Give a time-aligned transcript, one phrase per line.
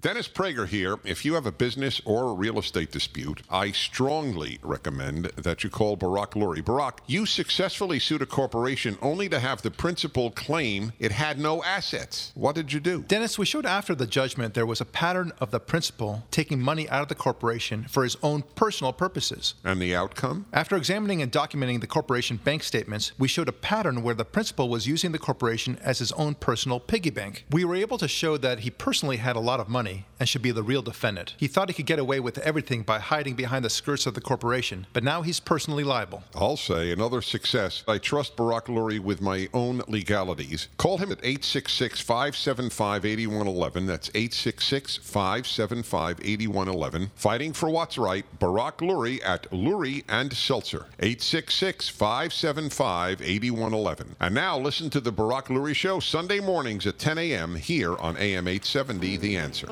[0.00, 1.00] Dennis Prager here.
[1.02, 5.70] If you have a business or a real estate dispute, I strongly recommend that you
[5.70, 6.64] call Barak Lurie.
[6.64, 11.64] Barak, you successfully sued a corporation only to have the principal claim it had no
[11.64, 12.30] assets.
[12.36, 13.02] What did you do?
[13.08, 16.88] Dennis, we showed after the judgment there was a pattern of the principal taking money
[16.90, 19.54] out of the corporation for his own personal purposes.
[19.64, 20.46] And the outcome?
[20.52, 24.68] After examining and documenting the corporation bank statements, we showed a pattern where the principal
[24.68, 27.46] was using the corporation as his own personal piggy bank.
[27.50, 29.87] We were able to show that he personally had a lot of money
[30.18, 31.34] and should be the real defendant.
[31.36, 34.20] He thought he could get away with everything by hiding behind the skirts of the
[34.20, 36.22] corporation, but now he's personally liable.
[36.34, 37.84] I'll say another success.
[37.86, 40.68] I trust Barak Lurie with my own legalities.
[40.76, 43.86] Call him at 866 575 8111.
[43.86, 47.10] That's 866 575 8111.
[47.14, 50.86] Fighting for what's right, Barak Lurie at Lurie and Seltzer.
[51.00, 54.16] 866 575 8111.
[54.20, 57.54] And now listen to the Barak Lurie Show Sunday mornings at 10 a.m.
[57.54, 59.68] here on AM 870 The Answer.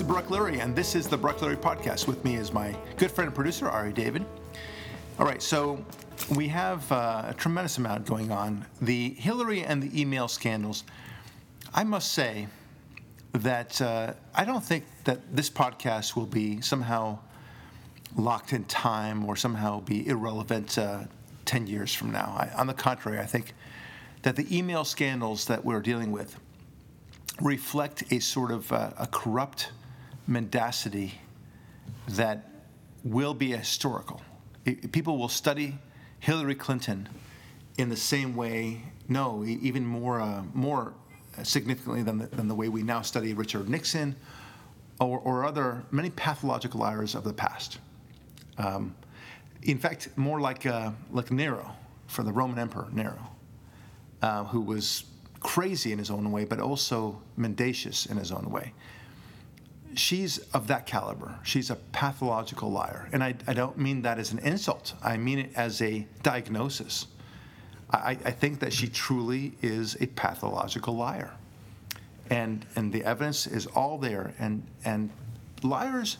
[0.00, 2.06] Is Barak Lurie, and this is the Barak Lurie Podcast.
[2.06, 4.24] With me is my good friend and producer, Ari David.
[5.18, 5.84] All right, so
[6.36, 8.64] we have uh, a tremendous amount going on.
[8.80, 10.84] The Hillary and the email scandals.
[11.74, 12.46] I must say
[13.32, 17.18] that uh, I don't think that this podcast will be somehow
[18.14, 21.00] locked in time or somehow be irrelevant uh,
[21.44, 22.36] 10 years from now.
[22.38, 23.52] I, on the contrary, I think
[24.22, 26.38] that the email scandals that we're dealing with
[27.40, 29.70] reflect a sort of uh, a corrupt
[30.28, 31.14] mendacity
[32.10, 32.48] that
[33.02, 34.20] will be historical.
[34.64, 35.78] It, people will study
[36.20, 37.08] Hillary Clinton
[37.78, 40.94] in the same way, no, even more, uh, more
[41.42, 44.14] significantly than the, than the way we now study Richard Nixon
[45.00, 47.78] or, or other many pathological liars of the past.
[48.58, 48.94] Um,
[49.62, 51.74] in fact, more like, uh, like Nero,
[52.06, 53.30] for the Roman Emperor Nero,
[54.22, 55.04] uh, who was
[55.40, 58.72] crazy in his own way, but also mendacious in his own way.
[59.94, 61.38] She's of that caliber.
[61.42, 63.08] She's a pathological liar.
[63.12, 67.06] And I, I don't mean that as an insult, I mean it as a diagnosis.
[67.90, 71.32] I, I think that she truly is a pathological liar.
[72.30, 74.34] And, and the evidence is all there.
[74.38, 75.10] And, and
[75.62, 76.18] liars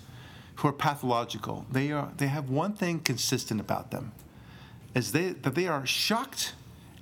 [0.56, 4.12] who are pathological, they, are, they have one thing consistent about them,
[4.95, 6.55] is they, that they are shocked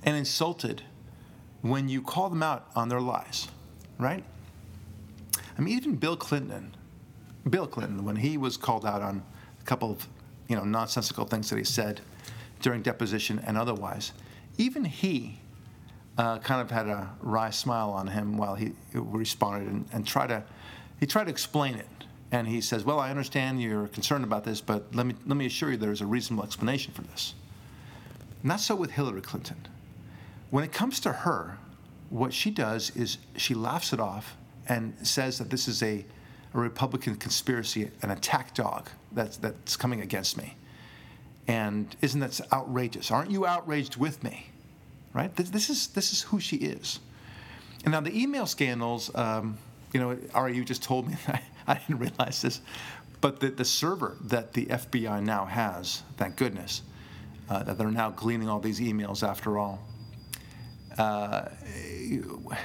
[0.03, 0.83] and insulted
[1.61, 3.47] when you call them out on their lies,
[3.97, 4.23] right?
[5.57, 6.75] I mean, even Bill Clinton,
[7.49, 9.23] Bill Clinton, when he was called out on
[9.59, 10.07] a couple of,
[10.47, 12.01] you know, nonsensical things that he said
[12.61, 14.13] during deposition and otherwise,
[14.57, 15.39] even he
[16.17, 20.27] uh, kind of had a wry smile on him while he responded and, and tried
[20.27, 20.43] to,
[20.99, 21.87] he tried to explain it.
[22.29, 25.45] And he says, "Well, I understand you're concerned about this, but let me let me
[25.45, 27.33] assure you there's a reasonable explanation for this."
[28.43, 29.65] Not so with Hillary Clinton.
[30.49, 31.57] When it comes to her,
[32.09, 34.35] what she does is she laughs it off
[34.67, 36.05] and says that this is a,
[36.53, 40.55] a Republican conspiracy, an attack dog that's, that's coming against me.
[41.47, 43.09] And isn't that outrageous?
[43.09, 44.47] Aren't you outraged with me?
[45.13, 45.33] Right?
[45.35, 46.99] This, this is, this is who she is.
[47.85, 49.57] And now the email scandals, um,
[49.93, 52.61] you know, Ari, you just told me, I, I didn't realize this,
[53.21, 56.81] but the, the server that the FBI now has, thank goodness,
[57.49, 59.79] uh, that they're now gleaning all these emails after all.
[60.97, 61.49] Uh,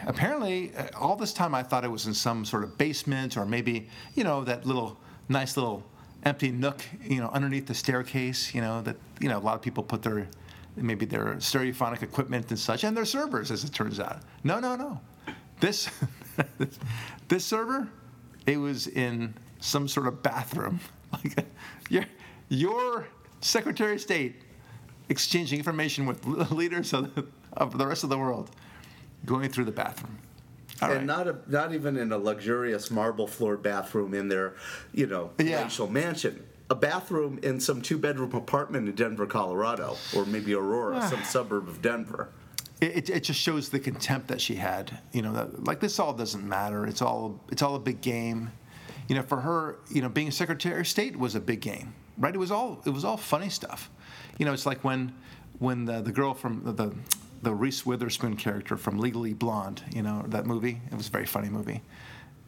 [0.07, 3.45] apparently, uh, all this time I thought it was in some sort of basement or
[3.45, 4.99] maybe, you know, that little
[5.29, 5.85] nice little
[6.25, 9.63] empty nook, you know, underneath the staircase, you know, that, you know, a lot of
[9.63, 10.29] people put their,
[10.77, 14.21] maybe their stereophonic equipment and such, and their servers, as it turns out.
[14.45, 15.01] No, no, no.
[15.61, 15.91] This,
[17.29, 17.89] this server,
[18.47, 20.81] it was in some sort of bathroom.
[21.13, 21.47] Like
[21.91, 22.05] your,
[22.49, 23.07] your
[23.43, 24.37] Secretary of State
[25.11, 28.51] exchanging information with leaders of the, of the rest of the world
[29.25, 30.19] going through the bathroom.
[30.81, 31.07] All and right.
[31.07, 34.55] not a, not even in a luxurious marble floor bathroom in their,
[34.93, 35.59] you know, yeah.
[35.59, 36.45] palatial mansion.
[36.71, 41.09] A bathroom in some two bedroom apartment in Denver, Colorado, or maybe Aurora, ah.
[41.09, 42.31] some suburb of Denver.
[42.81, 44.99] It, it just shows the contempt that she had.
[45.13, 46.87] You know, that, like this all doesn't matter.
[46.87, 48.51] It's all it's all a big game.
[49.09, 52.35] You know, for her, you know, being Secretary of State was a big game, right?
[52.35, 53.91] It was all it was all funny stuff.
[54.39, 55.13] You know, it's like when
[55.59, 56.95] when the, the girl from the, the
[57.43, 60.81] the Reese Witherspoon character from Legally Blonde, you know, that movie.
[60.91, 61.83] It was a very funny movie.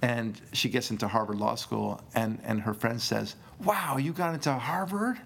[0.02, 4.34] And she gets into Harvard Law School, and, and her friend says, Wow, you got
[4.34, 5.18] into Harvard?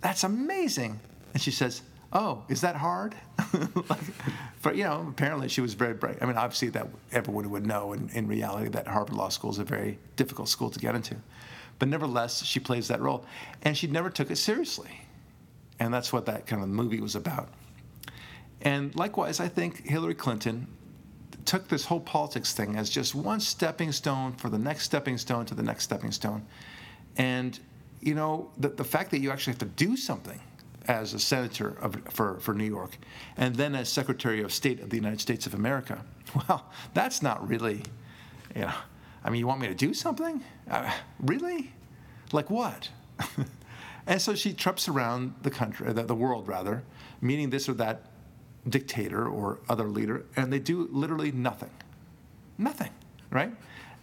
[0.00, 1.00] That's amazing.
[1.34, 1.82] And she says,
[2.12, 3.14] Oh, is that hard?
[3.90, 4.00] like,
[4.62, 6.18] but you know, apparently she was very bright.
[6.22, 9.58] I mean, obviously that everyone would know in, in reality that Harvard Law School is
[9.58, 11.16] a very difficult school to get into.
[11.78, 13.26] But nevertheless, she plays that role,
[13.62, 15.02] and she never took it seriously,
[15.78, 17.50] and that's what that kind of movie was about.
[18.66, 20.66] And likewise, I think Hillary Clinton
[21.44, 25.46] took this whole politics thing as just one stepping stone for the next stepping stone
[25.46, 26.44] to the next stepping stone.
[27.16, 27.56] And,
[28.00, 30.40] you know, the, the fact that you actually have to do something
[30.88, 32.98] as a senator of, for, for New York
[33.36, 36.04] and then as Secretary of State of the United States of America,
[36.48, 37.84] well, that's not really,
[38.52, 38.74] you know,
[39.22, 40.42] I mean, you want me to do something?
[40.68, 41.72] Uh, really?
[42.32, 42.88] Like what?
[44.08, 46.82] and so she trips around the country, the, the world rather,
[47.20, 48.10] meeting this or that
[48.68, 51.70] dictator or other leader, and they do literally nothing.
[52.58, 52.90] Nothing,
[53.30, 53.52] right?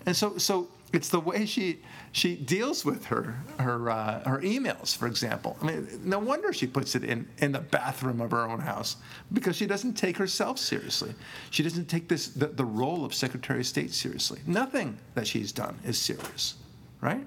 [0.06, 1.80] And so, so it's the way she
[2.12, 5.58] she deals with her her uh, her emails, for example.
[5.62, 8.98] I mean, no wonder she puts it in in the bathroom of her own house
[9.32, 11.16] because she doesn't take herself seriously.
[11.50, 14.40] She doesn't take this the, the role of Secretary of State seriously.
[14.46, 16.56] Nothing that she's done is serious,
[17.02, 17.26] right?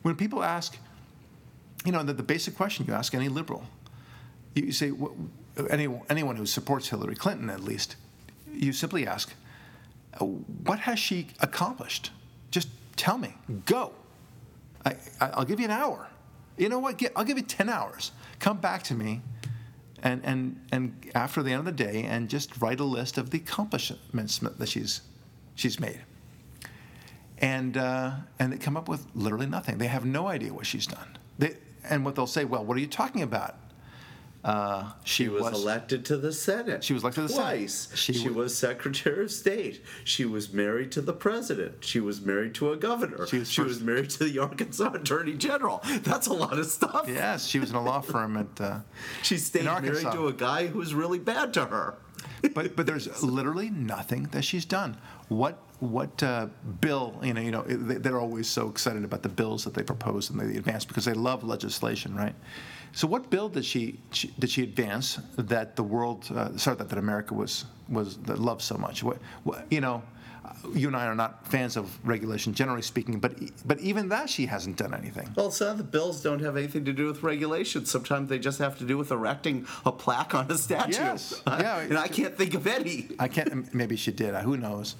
[0.00, 0.78] When people ask,
[1.84, 3.64] you know, the, the basic question you ask any liberal,
[4.54, 4.90] you say,
[5.66, 7.96] any, anyone who supports Hillary Clinton at least,
[8.52, 9.32] you simply ask,
[10.18, 12.10] what has she accomplished?
[12.50, 13.34] Just tell me.
[13.66, 13.92] Go.
[14.84, 14.94] I,
[15.36, 16.08] will give you an hour.
[16.56, 17.02] You know what?
[17.16, 18.12] I'll give you 10 hours.
[18.38, 19.22] Come back to me
[20.02, 23.30] and, and, and after the end of the day and just write a list of
[23.30, 25.02] the accomplishments that she's,
[25.54, 26.00] she's made.
[27.38, 29.78] And, uh, and they come up with literally nothing.
[29.78, 31.18] They have no idea what she's done.
[31.38, 31.56] They,
[31.88, 33.56] and what they'll say, well, what are you talking about?
[34.42, 36.82] Uh, she, she was, was, elected to the Senate.
[36.82, 37.34] She was elected to the.
[37.34, 37.98] Senate.
[37.98, 39.84] She, she was Secretary of State.
[40.04, 41.84] She was married to the president.
[41.84, 43.26] She was married to a governor.
[43.26, 45.82] She was, she was married to the Arkansas Attorney General.
[46.02, 47.04] That's a lot of stuff.
[47.06, 48.60] Yes, she was in a law firm at.
[48.60, 48.80] Uh,
[49.22, 51.96] she stayed married to a guy who was really bad to her.
[52.54, 54.96] but but there's literally nothing that she's done.
[55.28, 56.46] What what uh,
[56.80, 60.30] bill you know you know they're always so excited about the bills that they propose
[60.30, 62.34] and they advance because they love legislation, right?
[62.92, 66.88] So, what bill did she, she did she advance that the world, uh, sorry, that,
[66.88, 69.02] that America was was that loved so much?
[69.02, 70.02] What, what, you know,
[70.74, 73.34] you and I are not fans of regulation, generally speaking, but
[73.64, 75.30] but even that she hasn't done anything.
[75.36, 77.86] Well, some of the bills don't have anything to do with regulation.
[77.86, 80.92] Sometimes they just have to do with erecting a plaque on a statue.
[80.92, 83.08] Yes, yeah, and I can't think of any.
[83.18, 83.72] I can't.
[83.74, 84.34] Maybe she did.
[84.34, 84.96] Who knows?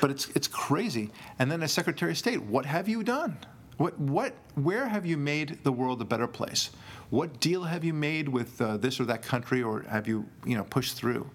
[0.00, 1.10] But it's it's crazy.
[1.38, 3.38] And then as Secretary of State, what have you done?
[3.76, 4.34] What what?
[4.54, 6.70] Where have you made the world a better place?
[7.10, 10.56] What deal have you made with uh, this or that country, or have you, you
[10.56, 11.28] know, pushed through?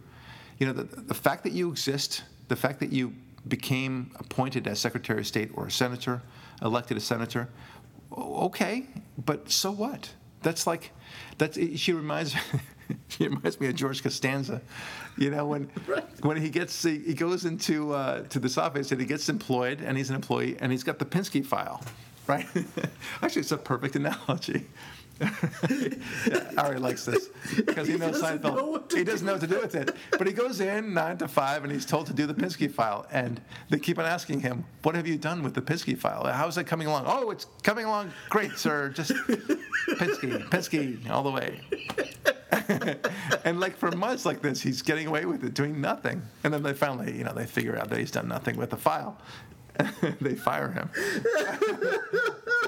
[0.57, 3.13] You know, the, the fact that you exist, the fact that you
[3.47, 6.21] became appointed as Secretary of State or a senator,
[6.61, 7.49] elected a senator,
[8.11, 8.87] okay,
[9.25, 10.11] but so what?
[10.41, 10.91] That's like,
[11.37, 12.35] that's she reminds.
[13.07, 14.61] she reminds me of George Costanza.
[15.17, 16.05] You know, when right.
[16.23, 19.97] when he gets he goes into uh, to this office and he gets employed and
[19.97, 21.83] he's an employee and he's got the Pinsky file,
[22.29, 22.47] right?
[23.21, 24.67] Actually, it's a perfect analogy
[25.19, 28.55] yeah, Ari likes this because he knows he Seinfeld.
[28.55, 29.95] Know he doesn't know what to do with it.
[30.11, 33.05] But he goes in nine to five and he's told to do the Pinsky file.
[33.11, 36.25] And they keep on asking him, What have you done with the Pinsky file?
[36.25, 37.03] How's it coming along?
[37.07, 38.89] Oh, it's coming along great, sir.
[38.89, 41.61] Just Pinsky, Pinsky all the way.
[43.45, 46.21] and like for months like this, he's getting away with it, doing nothing.
[46.43, 48.77] And then they finally, you know, they figure out that he's done nothing with the
[48.77, 49.17] file.
[50.21, 50.89] they fire him.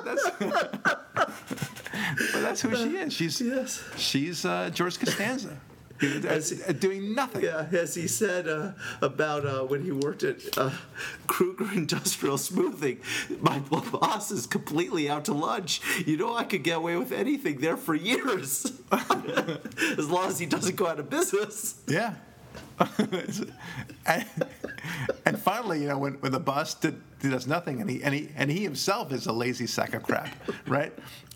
[0.06, 1.32] that's, but
[2.34, 3.14] that's who she is.
[3.14, 3.84] She's yes.
[3.98, 5.58] she's uh, George Costanza.
[6.28, 6.50] As,
[6.80, 7.44] doing nothing.
[7.44, 8.72] Yeah, as he said uh,
[9.04, 10.72] about uh, when he worked at uh,
[11.28, 12.98] Kruger Industrial Smoothing,
[13.40, 15.80] my boss is completely out to lunch.
[16.08, 20.48] You know, I could get away with anything there for years, as long as he
[20.48, 21.76] doesn't go out of business.
[21.88, 22.16] Yeah.
[24.06, 24.26] and,
[25.26, 28.30] and, finally, you know, when, when the boss did, does nothing, and he and he
[28.36, 30.30] and he himself is a lazy sack of crap,
[30.68, 30.92] right?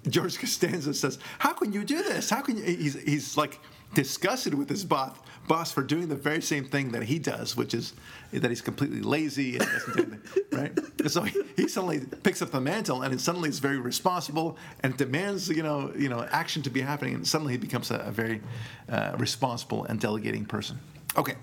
[0.08, 2.30] George Costanza says, "How can you do this?
[2.30, 3.60] How can you?" He's he's like
[3.94, 5.16] disgusted with his boss
[5.48, 7.94] boss for doing the very same thing that he does, which is
[8.32, 10.80] that he's completely lazy and doesn't do anything, right?
[11.00, 14.98] And so he, he suddenly picks up the mantle and suddenly is very responsible and
[14.98, 18.12] demands, you know, you know, action to be happening, and suddenly he becomes a, a
[18.12, 18.42] very
[18.90, 20.80] uh, responsible and delegating person.
[21.18, 21.36] Okay.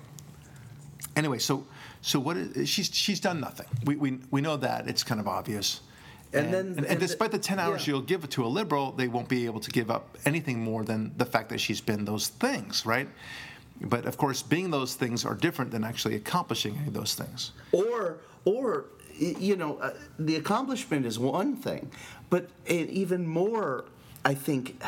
[1.16, 1.66] Anyway, so
[2.00, 3.66] so what is, she's she's done nothing.
[3.84, 5.80] We, we we know that it's kind of obvious.
[6.34, 7.92] And, and then, and, and, and despite the, the ten hours yeah.
[7.92, 11.12] she'll give to a liberal, they won't be able to give up anything more than
[11.18, 13.08] the fact that she's been those things, right?
[13.80, 17.52] But of course, being those things are different than actually accomplishing any of those things.
[17.72, 18.86] Or or
[19.18, 21.90] you know, uh, the accomplishment is one thing,
[22.30, 23.84] but even more,
[24.24, 24.82] I think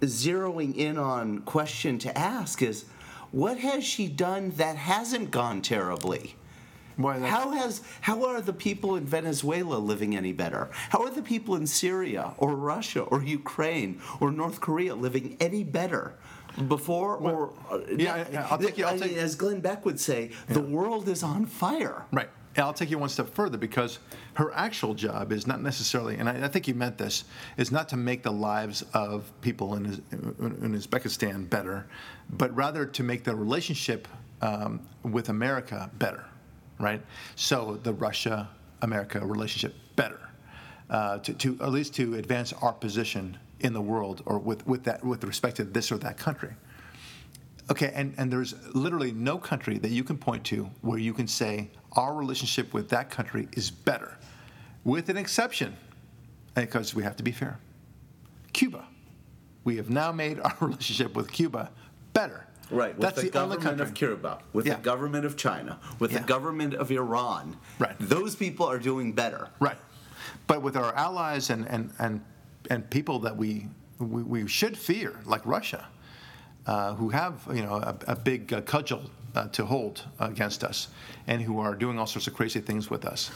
[0.00, 2.84] zeroing in on question to ask is,
[3.32, 6.34] what has she done that hasn't gone terribly?
[6.98, 10.68] How has how are the people in Venezuela living any better?
[10.90, 15.64] How are the people in Syria or Russia or Ukraine or North Korea living any
[15.64, 16.14] better?
[16.68, 19.86] Before or uh, yeah, yeah, I'll take you- I'll I take- mean, as Glenn Beck
[19.86, 22.04] would say, the world is on fire.
[22.12, 22.28] Right.
[22.56, 24.00] And I'll take you one step further because
[24.34, 27.24] her actual job is not necessarily, and I, I think you meant this,
[27.56, 31.86] is not to make the lives of people in, in Uzbekistan better,
[32.30, 34.08] but rather to make the relationship
[34.42, 36.24] um, with America better,
[36.80, 37.00] right?
[37.36, 38.48] So the Russia
[38.82, 40.20] America relationship better,
[40.88, 44.84] uh, to, to at least to advance our position in the world or with, with
[44.84, 46.50] that with respect to this or that country.
[47.70, 51.28] Okay, and, and there's literally no country that you can point to where you can
[51.28, 54.16] say our relationship with that country is better,
[54.84, 55.76] with an exception,
[56.54, 57.58] because we have to be fair.
[58.52, 58.84] Cuba.
[59.62, 61.70] We have now made our relationship with Cuba
[62.12, 62.46] better.
[62.70, 64.74] Right, with That's the, the, government of Cuba, with Yeah.
[64.76, 66.18] the government of China, with Yeah.
[66.20, 67.56] the government of Iran.
[67.78, 67.96] Right.
[67.98, 69.48] Those people are doing better.
[69.60, 69.78] Right.
[70.46, 72.24] But with our allies and, and, and,
[72.68, 73.66] and people that we,
[73.98, 75.86] we, we should fear, like Russia,
[76.66, 80.88] uh, who have you know a, a big uh, cudgel uh, to hold against us,
[81.26, 83.30] and who are doing all sorts of crazy things with us,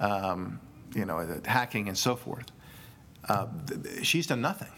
[0.00, 0.60] um,
[0.94, 2.46] you know, uh, hacking and so forth.
[3.28, 3.46] Uh,
[4.02, 4.72] she's done nothing.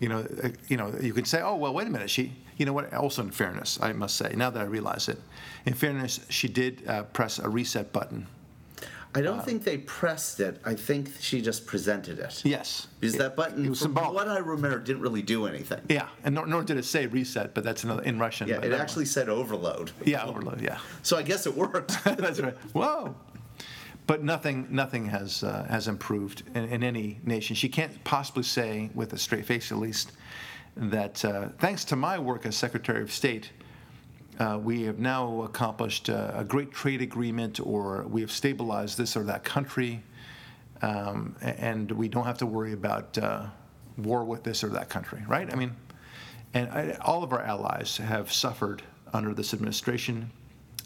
[0.00, 0.26] You know,
[0.68, 2.10] you know, you could say, oh well, wait a minute.
[2.10, 2.92] She, you know what?
[2.94, 5.20] Also, in fairness, I must say, now that I realize it,
[5.66, 8.26] in fairness, she did press a reset button.
[9.14, 10.60] I don't think they pressed it.
[10.64, 12.42] I think she just presented it.
[12.44, 14.14] Yes, Because that button, It was from symbolic.
[14.14, 15.80] what I remember, didn't really do anything.
[15.88, 18.48] Yeah, and nor, nor did it say reset, but that's another in Russian.
[18.48, 19.90] Yeah, but it that actually said overload.
[19.90, 20.08] one.
[20.08, 20.60] Yeah, overload.
[20.60, 21.96] Yeah, So I guess it worked.
[22.04, 22.54] that's right.
[22.72, 23.14] Whoa.
[24.06, 27.54] But nothing, nothing has uh, has improved in, in any nation.
[27.56, 30.12] She can't possibly say, with a straight face at least,
[30.76, 33.50] that uh, thanks to my work as Secretary of State,
[34.38, 39.16] uh, we have now accomplished uh, a great trade agreement, or we have stabilized this
[39.16, 40.02] or that country,
[40.82, 43.46] um, and we don't have to worry about uh,
[43.96, 45.52] war with this or that country, right?
[45.52, 45.74] I mean,
[46.54, 50.30] and I, all of our allies have suffered under this administration,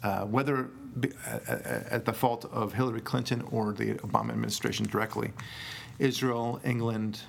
[0.02, 0.70] uh, whether
[1.90, 5.32] at the fault of Hillary Clinton or the Obama administration directly.
[5.98, 7.20] Israel, England,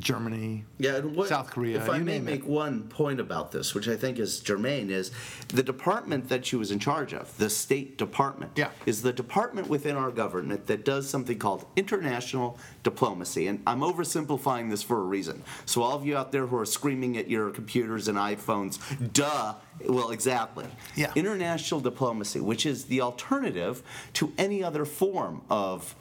[0.00, 2.46] Germany, Yeah, what, South Korea, If I may make it.
[2.46, 5.10] one point about this, which I think is germane, is
[5.48, 8.70] the department that she was in charge of, the State Department, Yeah.
[8.86, 13.48] is the department within our government that does something called international diplomacy.
[13.48, 15.42] And I'm oversimplifying this for a reason.
[15.66, 18.78] So all of you out there who are screaming at your computers and iPhones,
[19.12, 19.54] duh.
[19.84, 20.66] Well, exactly.
[20.96, 21.12] Yeah.
[21.14, 23.82] International diplomacy, which is the alternative
[24.14, 25.94] to any other form of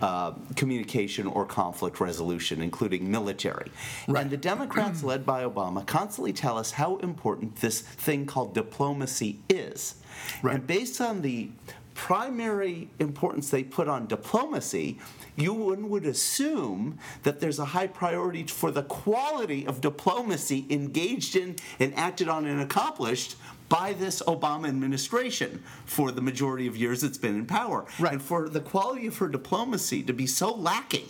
[0.00, 3.70] uh, communication or conflict resolution, including military.
[4.08, 9.40] And the Democrats, led by Obama, constantly tell us how important this thing called diplomacy
[9.48, 9.96] is.
[10.42, 10.56] Right.
[10.56, 11.50] And based on the
[11.94, 14.98] primary importance they put on diplomacy,
[15.36, 21.36] you one would assume that there's a high priority for the quality of diplomacy engaged
[21.36, 23.36] in and acted on and accomplished
[23.74, 27.84] by this Obama administration for the majority of years it's been in power.
[27.98, 28.12] Right.
[28.12, 31.08] And for the quality of her diplomacy to be so lacking.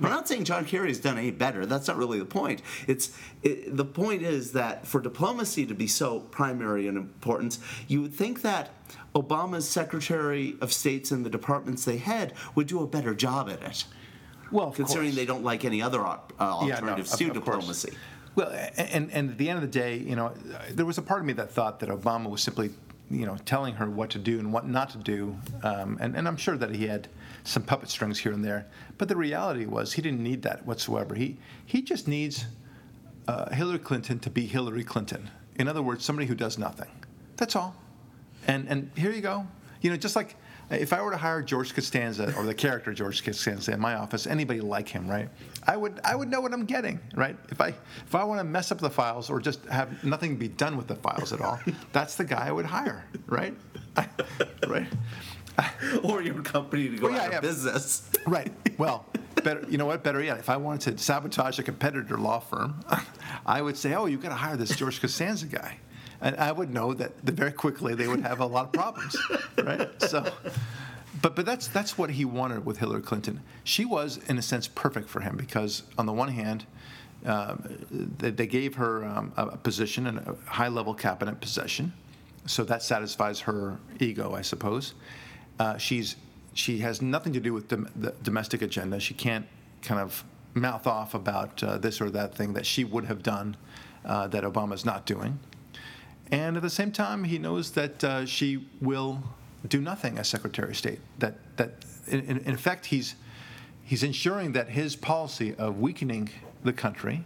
[0.00, 1.66] I'm not saying John Kerry has done any better.
[1.66, 2.62] That's not really the point.
[2.88, 8.02] It's it, the point is that for diplomacy to be so primary in importance, you
[8.02, 8.70] would think that
[9.14, 13.62] Obama's Secretary of States and the departments they had would do a better job at
[13.62, 13.84] it,
[14.50, 15.16] Well, of considering course.
[15.16, 17.86] they don't like any other op- uh, Yeah, no, of- to of course.
[18.36, 20.34] Well, and, and at the end of the day, you know,
[20.70, 22.70] there was a part of me that thought that Obama was simply,
[23.10, 25.36] you know, telling her what to do and what not to do.
[25.62, 27.08] Um, and, and I'm sure that he had
[27.44, 28.66] some puppet strings here and there.
[28.98, 31.14] But the reality was he didn't need that whatsoever.
[31.14, 31.36] He,
[31.66, 32.46] he just needs
[33.28, 35.30] uh, Hillary Clinton to be Hillary Clinton.
[35.56, 36.90] In other words, somebody who does nothing.
[37.36, 37.76] That's all.
[38.46, 39.46] And, and here you go.
[39.80, 40.36] You know, just like
[40.70, 44.26] if I were to hire George Costanza or the character George Costanza in my office,
[44.26, 45.28] anybody like him, right?
[45.66, 47.36] I would I would know what I'm getting, right?
[47.50, 50.48] If I if I want to mess up the files or just have nothing be
[50.48, 51.58] done with the files at all,
[51.92, 53.54] that's the guy I would hire, right?
[54.68, 54.86] right?
[56.02, 57.36] or your company to go Well, yeah, out yeah.
[57.38, 58.10] of business.
[58.26, 58.52] Right.
[58.78, 59.06] Well,
[59.42, 59.64] better.
[59.68, 60.02] You know what?
[60.02, 62.80] Better yet, if I wanted to sabotage a competitor law firm,
[63.46, 65.78] I would say, "Oh, you got to hire this George Costanza guy,"
[66.20, 69.16] and I would know that very quickly they would have a lot of problems,
[69.62, 69.88] right?
[70.02, 70.24] So,
[71.22, 73.40] but but that's that's what he wanted with Hillary Clinton.
[73.64, 76.66] She was, in a sense, perfect for him because on the one hand.
[77.26, 81.94] Um, they, they gave her um, a position in a high-level cabinet position,
[82.44, 84.92] so that satisfies her ego, I suppose.
[85.58, 86.16] Uh, she's
[86.52, 89.00] she has nothing to do with dom- the domestic agenda.
[89.00, 89.46] She can't
[89.80, 93.56] kind of mouth off about uh, this or that thing that she would have done
[94.04, 95.38] uh, that Obama's not doing.
[96.30, 99.22] And at the same time, he knows that uh, she will
[99.68, 101.00] do nothing as Secretary of State.
[101.18, 101.72] That, that
[102.06, 103.14] in, in effect, he's,
[103.82, 106.30] he's ensuring that his policy of weakening
[106.62, 107.24] the country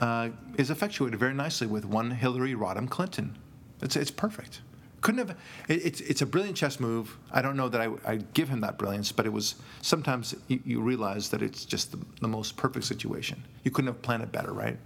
[0.00, 3.36] uh, is effectuated very nicely with one Hillary Rodham Clinton.
[3.82, 4.60] It's, it's perfect.
[5.00, 5.36] Couldn't have.
[5.68, 7.16] It, it's, it's a brilliant chess move.
[7.30, 10.60] I don't know that I, I give him that brilliance, but it was sometimes you,
[10.64, 13.44] you realize that it's just the, the most perfect situation.
[13.62, 14.76] You couldn't have planned it better, right?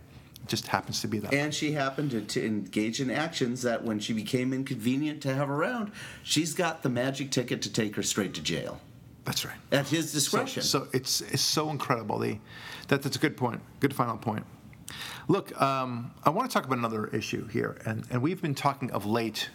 [0.48, 1.32] Just happens to be that.
[1.32, 5.48] And she happened to, to engage in actions that, when she became inconvenient to have
[5.48, 5.92] around,
[6.24, 8.80] she's got the magic ticket to take her straight to jail
[9.24, 9.56] That's right.
[9.70, 10.62] at his So, discretion.
[10.64, 12.18] so it's it's so incredible.
[12.18, 12.38] The,
[12.88, 13.60] that that's a good point.
[13.80, 14.44] Good final point.
[15.28, 18.90] Look, um, I want to talk about another issue here, and and we've been talking
[18.90, 19.48] of late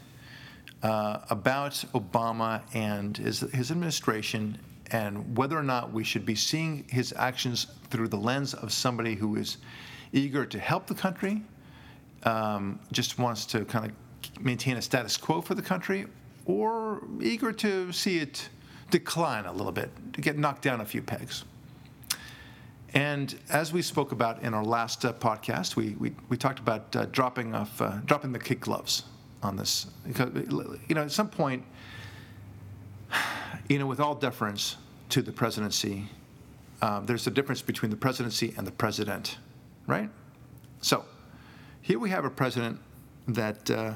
[0.84, 4.58] uh, about Obama and his his administration,
[4.92, 9.16] and whether or not we should be seeing his actions through the lens of somebody
[9.16, 9.58] who is
[10.14, 11.42] eager to help the country,
[12.24, 16.06] um, just wants to kind of maintain a status quo for the country,
[16.46, 18.50] or eager to see it
[18.90, 21.44] decline a little bit, to get knocked down a few pegs.
[22.94, 26.96] And as we spoke about in our last uh, podcast, we, we, we talked about
[26.96, 29.04] uh, dropping off, uh, dropping the kid gloves
[29.44, 29.88] on this.
[30.06, 30.32] Because,
[30.88, 31.64] you know, at some point,
[33.68, 34.78] you know, with all deference
[35.10, 36.08] to the presidency,
[36.82, 39.38] um, there's a difference between the presidency and the president,
[39.88, 40.10] right?
[40.82, 41.06] So
[41.82, 42.80] here we have a president
[43.30, 43.94] that uh,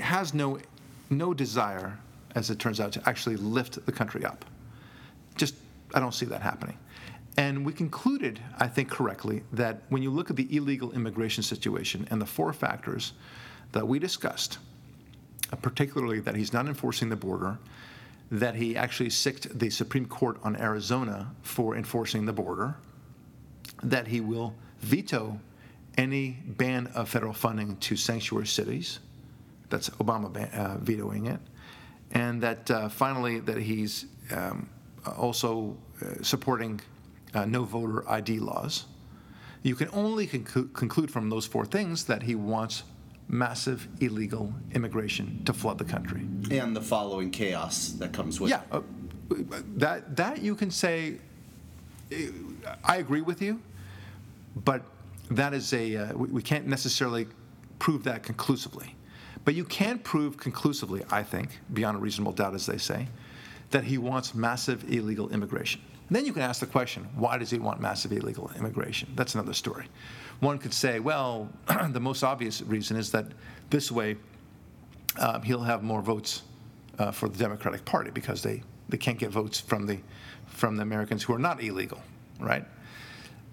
[0.00, 0.58] has no,
[1.10, 1.98] no desire,
[2.34, 4.44] as it turns out, to actually lift the country up.
[5.36, 5.54] Just,
[5.94, 6.78] I don't see that happening.
[7.36, 12.06] And we concluded, I think correctly, that when you look at the illegal immigration situation
[12.10, 13.12] and the four factors
[13.72, 14.58] that we discussed,
[15.50, 17.58] uh, particularly that he's not enforcing the border,
[18.30, 22.74] that he actually sicked the Supreme Court on Arizona for enforcing the border,
[23.82, 25.38] that he will veto
[25.96, 28.98] any ban of federal funding to sanctuary cities.
[29.70, 31.40] That's Obama ban- uh, vetoing it.
[32.12, 34.68] And that uh, finally, that he's um,
[35.16, 36.80] also uh, supporting
[37.34, 38.84] uh, no voter ID laws.
[39.62, 42.82] You can only conclu- conclude from those four things that he wants
[43.28, 46.20] massive illegal immigration to flood the country.
[46.50, 48.82] and the following chaos that comes with Yeah, it.
[49.30, 51.18] uh, that that you can say.
[52.12, 52.16] uh,
[52.84, 53.60] I agree with you,
[54.56, 54.82] but
[55.30, 57.26] that is a uh, we, we can't necessarily
[57.78, 58.94] prove that conclusively.
[59.44, 63.08] But you can prove conclusively, I think, beyond a reasonable doubt, as they say,
[63.70, 65.80] that he wants massive illegal immigration.
[66.06, 69.10] And then you can ask the question, why does he want massive illegal immigration?
[69.16, 69.86] That's another story.
[70.40, 71.48] One could say, well,
[71.88, 73.26] the most obvious reason is that
[73.70, 74.16] this way
[75.18, 76.42] um, he'll have more votes
[76.98, 79.98] uh, for the Democratic Party because they, they can't get votes from the
[80.46, 82.02] from the Americans who are not illegal,
[82.38, 82.64] right?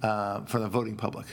[0.02, 1.26] Uh, for the voting public.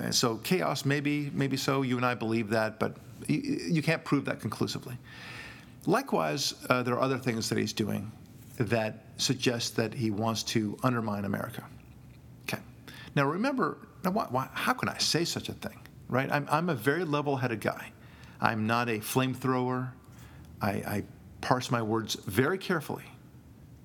[0.00, 1.82] And so chaos, maybe maybe so.
[1.82, 2.96] You and I believe that, but
[3.28, 4.98] you, you can't prove that conclusively.
[5.86, 8.10] Likewise, uh, there are other things that he's doing
[8.58, 11.64] that suggest that he wants to undermine America.
[12.42, 12.60] Okay.
[13.14, 15.78] Now remember, now why, why, how can I say such a thing,
[16.08, 16.28] right?
[16.32, 17.92] I'm, I'm a very level-headed guy.
[18.40, 19.92] I'm not a flamethrower.
[20.60, 21.04] I, I
[21.40, 23.04] parse my words very carefully.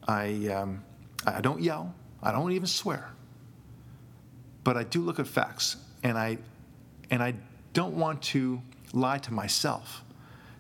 [0.08, 0.84] I, um,
[1.26, 1.94] I don't yell.
[2.24, 3.12] I don't even swear.
[4.66, 6.40] But I do look at facts, and I,
[7.12, 7.36] and I
[7.74, 8.62] don't want to
[8.94, 10.04] lie to myself,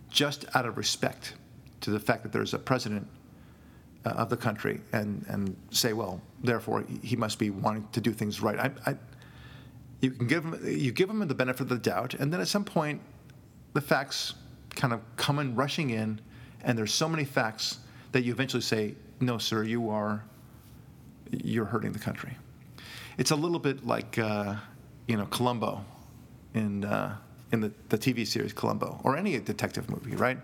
[0.09, 1.33] just out of respect
[1.81, 3.07] to the fact that there's a president
[4.05, 8.13] uh, of the country, and and say, well, therefore he must be wanting to do
[8.13, 8.59] things right.
[8.59, 8.95] I, I,
[10.01, 12.47] you can give him you give him the benefit of the doubt, and then at
[12.47, 13.01] some point,
[13.73, 14.35] the facts
[14.75, 16.21] kind of come in rushing in,
[16.63, 17.79] and there's so many facts
[18.11, 20.23] that you eventually say, no, sir, you are
[21.31, 22.37] you're hurting the country.
[23.17, 24.55] It's a little bit like uh,
[25.07, 25.85] you know Columbo
[26.53, 27.17] in uh,
[27.51, 30.37] in the, the TV series Columbo or any detective movie, right?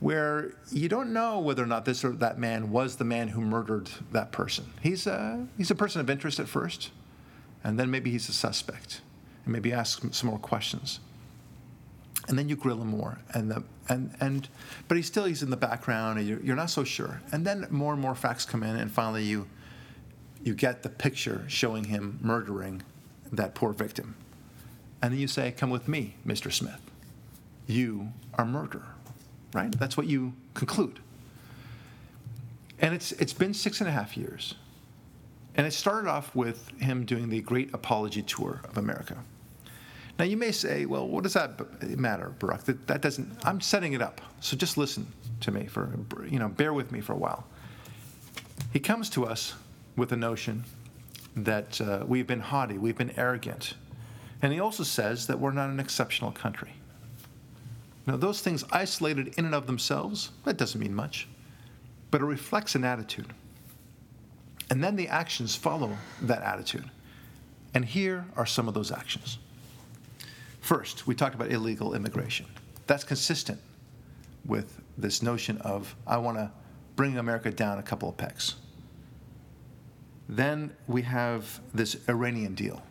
[0.00, 3.40] Where you don't know whether or not this or that man was the man who
[3.40, 4.66] murdered that person.
[4.82, 6.90] He's a, he's a person of interest at first,
[7.64, 9.00] and then maybe he's a suspect,
[9.44, 11.00] and maybe ask some more questions.
[12.28, 14.48] And then you grill him more, and the, and and,
[14.86, 17.22] but he's still he's in the background, and you're, you're not so sure.
[17.32, 19.46] And then more and more facts come in, and finally you
[20.46, 22.82] you get the picture showing him murdering
[23.32, 24.14] that poor victim.
[25.02, 26.52] And then you say, Come with me, Mr.
[26.52, 26.80] Smith.
[27.66, 28.94] You are murderer,
[29.52, 29.76] right?
[29.76, 31.00] That's what you conclude.
[32.78, 34.54] And it's, it's been six and a half years.
[35.56, 39.16] And it started off with him doing the Great Apology Tour of America.
[40.18, 42.64] Now, you may say, well, what does that matter, Barak?
[42.64, 44.20] That, that doesn't, I'm setting it up.
[44.40, 45.06] So just listen
[45.40, 45.90] to me for,
[46.28, 47.46] you know, bear with me for a while.
[48.72, 49.54] He comes to us
[49.96, 50.64] with the notion
[51.34, 53.74] that uh, we've been haughty, we've been arrogant.
[54.42, 56.72] And he also says that we're not an exceptional country.
[58.06, 61.26] Now, those things isolated in and of themselves, that doesn't mean much,
[62.10, 63.32] but it reflects an attitude.
[64.70, 66.88] And then the actions follow that attitude.
[67.74, 69.38] And here are some of those actions.
[70.60, 72.46] First, we talked about illegal immigration.
[72.86, 73.60] That's consistent
[74.44, 76.50] with this notion of, I want to
[76.94, 78.56] bring America down a couple of pegs.
[80.28, 82.82] Then we have this Iranian deal,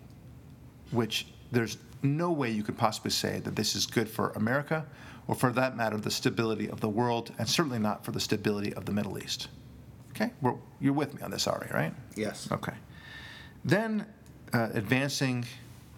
[0.92, 4.86] which there's no way you could possibly say that this is good for America
[5.28, 8.74] or, for that matter, the stability of the world, and certainly not for the stability
[8.76, 9.48] of the Middle East.
[10.12, 10.32] Okay?
[10.42, 11.94] We're, you're with me on this, Ari, right?
[12.16, 12.48] Yes.
[12.52, 12.74] Okay.
[13.64, 14.06] Then
[14.54, 15.46] uh, advancing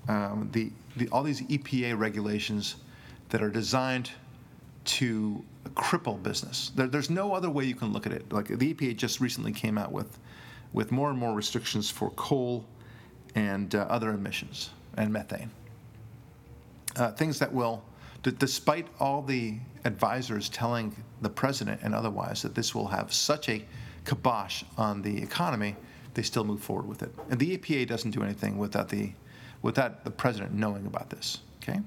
[0.07, 2.77] um, the, the, all these EPA regulations
[3.29, 4.11] that are designed
[4.85, 5.43] to
[5.75, 6.71] cripple business.
[6.75, 8.31] There, there's no other way you can look at it.
[8.31, 10.17] Like the EPA just recently came out with,
[10.77, 12.63] with more and more restrictions for coal
[13.33, 15.49] and uh, other emissions and methane.
[16.95, 17.83] Uh, things that will,
[18.21, 23.49] d- despite all the advisors telling the president and otherwise that this will have such
[23.49, 23.65] a
[24.05, 25.75] kibosh on the economy,
[26.13, 27.11] they still move forward with it.
[27.31, 29.13] And the EPA doesn't do anything without the,
[29.63, 31.39] without the president knowing about this.
[31.63, 31.79] Okay.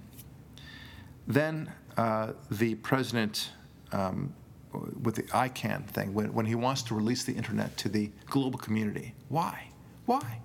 [1.29, 3.51] Then uh, the president,
[3.93, 4.35] um,
[4.73, 8.59] with the ICANN thing, when, when he wants to release the internet to the global
[8.59, 9.69] community, why?
[10.07, 10.41] Why?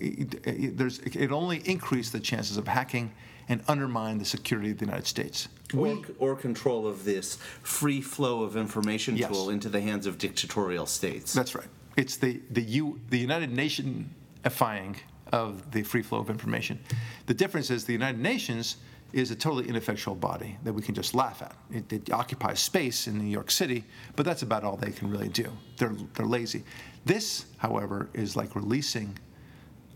[0.00, 3.12] It, it, there's, it only increased the chances of hacking
[3.48, 5.48] and undermine the security of the United States.
[5.76, 9.30] Or, or control of this free flow of information Yes.
[9.30, 11.32] tool into the hands of dictatorial states.
[11.32, 11.66] That's right.
[11.96, 14.96] It's the the U, the United Nationifying
[15.32, 16.78] of the free flow of information.
[17.26, 18.76] The difference is the United Nations
[19.16, 21.56] is a totally ineffectual body that we can just laugh at.
[21.70, 25.28] It, it occupies space in New York City, but that's about all they can really
[25.28, 25.50] do.
[25.78, 26.64] They're they're lazy.
[27.06, 29.16] This, however, is like releasing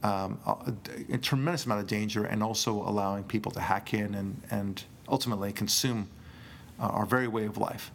[0.03, 0.73] um, a,
[1.13, 5.53] a tremendous amount of danger and also allowing people to hack in and, and ultimately
[5.53, 6.09] consume
[6.79, 7.91] uh, our very way of life.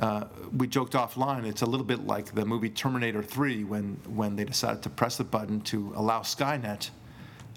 [0.00, 4.34] Uh, we joked offline, it's a little bit like the movie Terminator 3 when, when
[4.34, 6.90] they decided to press the button to allow Skynet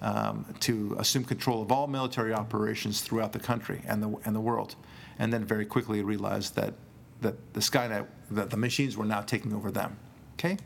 [0.02, 4.40] um, to assume control of all military operations throughout the country and the, and the
[4.40, 4.76] world.
[5.18, 6.74] And then very quickly realized that,
[7.20, 9.96] that the Skynet, that the machines were now taking over them.
[10.34, 10.56] Okay?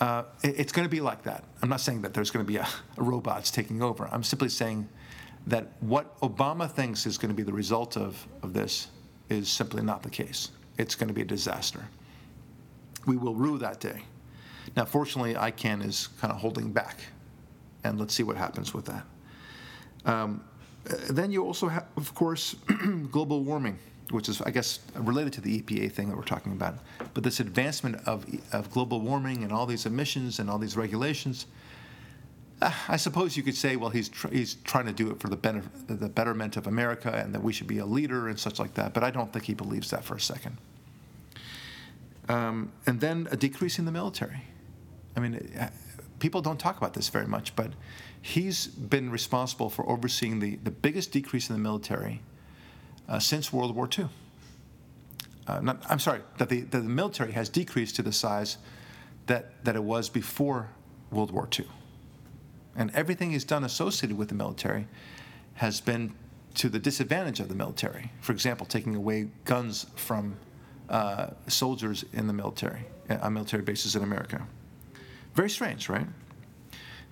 [0.00, 1.44] Uh, it- it's going to be like that.
[1.62, 4.08] I'm not saying that there's going to be a, a robots taking over.
[4.12, 4.88] I'm simply saying
[5.46, 8.88] that what Obama thinks is going to be the result of, of this
[9.30, 10.50] is simply not the case.
[10.76, 11.88] It's going to be a disaster.
[13.06, 14.02] We will rue that day.
[14.76, 16.98] Now, fortunately, ICANN is kind of holding back,
[17.88, 19.04] and let's see what happens with that.
[20.04, 20.44] Um,
[20.88, 22.54] uh, then you also have, of course,
[23.10, 23.78] global warming,
[24.10, 26.78] which is, I guess, related to the EPA thing that we're talking about.
[27.14, 31.46] But this advancement of, of global warming and all these emissions and all these regulations,
[32.62, 35.28] uh, I suppose you could say, well, he's, tr- he's trying to do it for
[35.28, 38.58] the, benef- the betterment of America and that we should be a leader and such
[38.58, 38.94] like that.
[38.94, 40.56] But I don't think he believes that for a second.
[42.28, 44.42] Um, and then a decrease in the military.
[45.16, 45.70] I mean, uh,
[46.18, 47.72] people don't talk about this very much, but
[48.20, 52.20] he's been responsible for overseeing the, the biggest decrease in the military
[53.08, 54.08] uh, since World War II.
[55.46, 58.58] Uh, not, I'm sorry, that the, that the military has decreased to the size
[59.26, 60.68] that, that it was before
[61.10, 61.66] World War II.
[62.76, 64.86] And everything he's done associated with the military
[65.54, 66.14] has been
[66.54, 68.12] to the disadvantage of the military.
[68.20, 70.36] For example, taking away guns from
[70.88, 74.46] uh, soldiers in the military, uh, on military bases in America.
[75.38, 76.08] Very strange, right?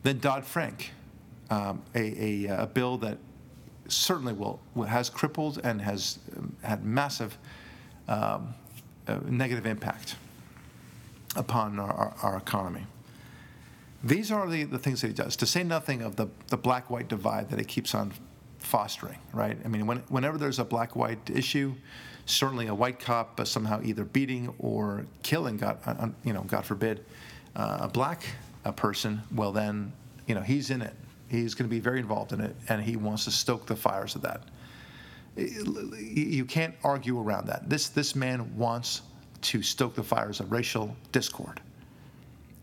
[0.03, 0.91] Then Dodd Frank,
[1.49, 3.19] um, a, a, a bill that
[3.87, 7.39] certainly will, has crippled and has um, had massive
[8.09, 8.53] um,
[9.07, 10.17] uh, negative impact
[11.37, 12.85] upon our, our, our economy.
[14.03, 16.91] These are the, the things that he does, to say nothing of the, the black
[16.91, 18.13] white divide that he keeps on
[18.59, 19.57] fostering, right?
[19.65, 21.77] I mean, when, whenever there's a black white issue,
[22.25, 26.65] certainly a white cop somehow either beating or killing, God, uh, uh, you know, God
[26.67, 27.05] forbid,
[27.57, 28.23] uh, a black
[28.65, 29.93] uh, person, well, then,
[30.27, 30.95] you know, he's in it.
[31.29, 34.15] He's going to be very involved in it, and he wants to stoke the fires
[34.15, 34.43] of that.
[35.37, 37.69] You can't argue around that.
[37.69, 39.03] This, this man wants
[39.43, 41.61] to stoke the fires of racial discord,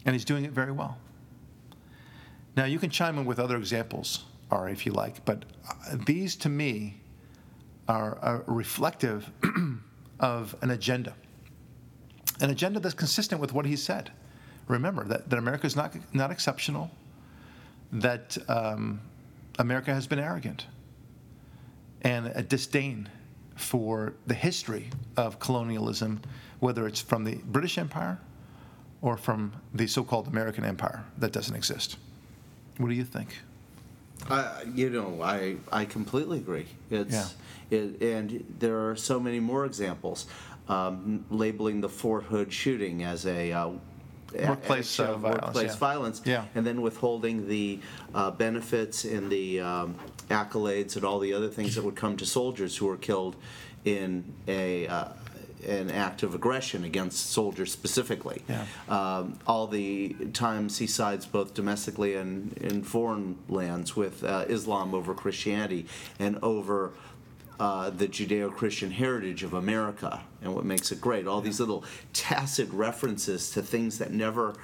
[0.05, 0.97] and he's doing it very well.
[2.55, 6.35] Now, you can chime in with other examples, Ari, if you like, but uh, these
[6.37, 6.97] to me
[7.87, 9.29] are, are reflective
[10.19, 11.13] of an agenda.
[12.41, 14.11] An agenda that's consistent with what he said.
[14.67, 16.89] Remember that, that America is not, not exceptional,
[17.91, 19.01] that um,
[19.59, 20.65] America has been arrogant,
[22.01, 23.09] and a disdain
[23.55, 26.21] for the history of colonialism,
[26.59, 28.19] whether it's from the British Empire
[29.01, 31.97] or from the so called American empire that doesn't exist?
[32.77, 33.37] What do you think?
[34.29, 36.67] Uh, you know, I I completely agree.
[36.89, 37.35] It's
[37.69, 40.25] it, and there are so many more examples.
[40.69, 43.79] Um, labeling the Fort Hood shooting as a uh, a-
[44.33, 45.77] Workplace, uh, violence, workplace yeah.
[45.77, 46.45] violence, Yeah.
[46.55, 47.79] and then withholding the
[48.13, 49.95] uh, benefits and the um,
[50.29, 53.35] accolades and all the other things that would come to soldiers who were killed
[53.85, 55.05] in a uh,
[55.67, 58.43] an act of aggression against soldiers specifically.
[58.49, 58.65] Yeah.
[58.89, 64.93] Um, all the times he sides both domestically and in foreign lands with uh, Islam
[64.93, 65.85] over Christianity
[66.19, 66.91] and over
[67.59, 71.27] uh, the Judeo-Christian heritage of America and what makes it great.
[71.27, 74.55] All these little tacit references to things that never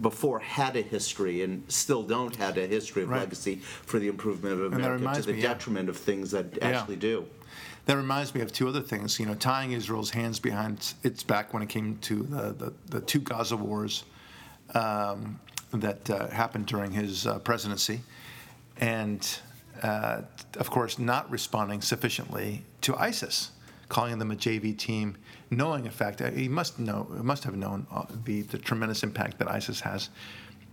[0.00, 3.20] before had a history and still don't have a history of Right.
[3.20, 5.48] legacy for the improvement of America to the me, yeah.
[5.48, 6.68] detriment of things that Yeah.
[6.68, 7.26] actually do.
[7.86, 9.18] That reminds me of two other things.
[9.18, 13.00] You know, tying Israel's hands behind its back when it came to the, the, the
[13.00, 14.04] two Gaza wars
[14.74, 15.40] um,
[15.72, 18.00] that uh, happened during his uh, presidency.
[18.78, 19.28] And,
[19.82, 20.22] uh,
[20.58, 23.50] of course, not responding sufficiently to ISIS,
[23.88, 25.16] calling them a JV team,
[25.50, 29.50] knowing, in fact, he must know, must have known uh, the, the tremendous impact that
[29.50, 30.10] ISIS has,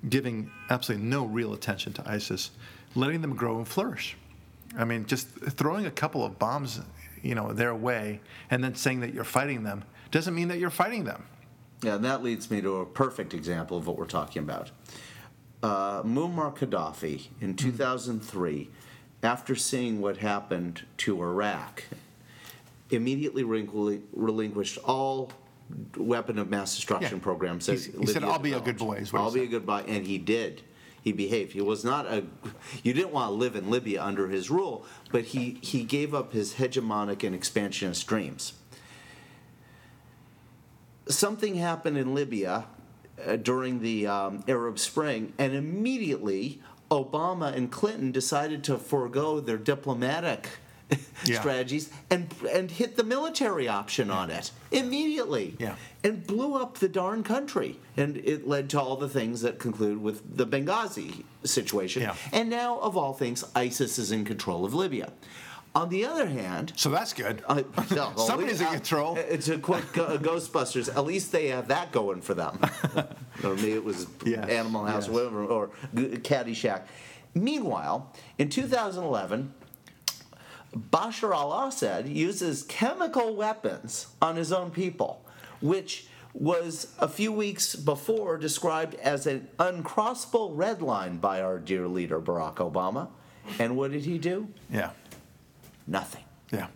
[0.08, 2.52] giving absolutely no real attention to ISIS,
[2.96, 4.16] letting them grow and flourish.
[4.78, 6.80] I mean, just throwing a couple of bombs,
[7.24, 10.70] you know, their way, and then saying that you're fighting them doesn't mean that you're
[10.70, 11.26] fighting them.
[11.82, 14.72] Yeah, and that leads me to a perfect example of what we're talking about.
[15.62, 18.70] Uh, Muammar Gaddafi in 2003,
[19.24, 21.84] after seeing what happened to Iraq,
[22.90, 25.32] immediately relinqu- relinquished all
[25.98, 27.24] weapon of mass destruction Yeah.
[27.24, 27.66] programs.
[27.68, 29.32] He that s- he said, Libya "I'll be a good boy," is what he I'll
[29.32, 29.48] be said.
[29.48, 30.62] a good boy, and he did.
[31.02, 31.54] He behaved.
[31.54, 32.26] He was not a.
[32.84, 36.34] You didn't want to live in Libya under his rule, but he he gave up
[36.34, 38.54] his hegemonic and expansionist dreams
[41.08, 42.66] something happened in Libya
[43.26, 49.58] uh, during the um, Arab Spring, and immediately Obama and Clinton decided to forego their
[49.58, 50.50] diplomatic
[51.24, 51.40] Yeah.
[51.40, 55.56] strategies and and hit the military option on it immediately.
[55.60, 55.76] Yeah.
[56.04, 60.02] And blew up the darn country, and it led to all the things that conclude
[60.02, 62.02] with the Benghazi situation.
[62.02, 62.16] Yeah.
[62.32, 65.12] And now, of all things, ISIS is in control of Libya.
[65.76, 67.44] On the other hand, So that's good.
[67.48, 69.18] uh, no, well, Somebody's in uh, control.
[69.18, 69.22] uh,
[69.54, 72.60] a quote Go- Ghostbusters, at least they have that going for them.
[73.44, 75.14] or maybe it was Yes, Animal House, yes.
[75.14, 76.84] whatever, or Caddyshack.
[77.36, 79.54] Meanwhile, in 2011,
[80.76, 85.24] Bashar al-Assad uses chemical weapons on his own people,
[85.62, 91.88] which was a few weeks before described as an uncrossable red line by our dear
[91.88, 93.10] leader Barack Obama.
[93.58, 94.48] And what did he do?
[94.70, 94.92] Yeah.
[95.90, 96.24] Nothing.
[96.52, 96.68] Yeah.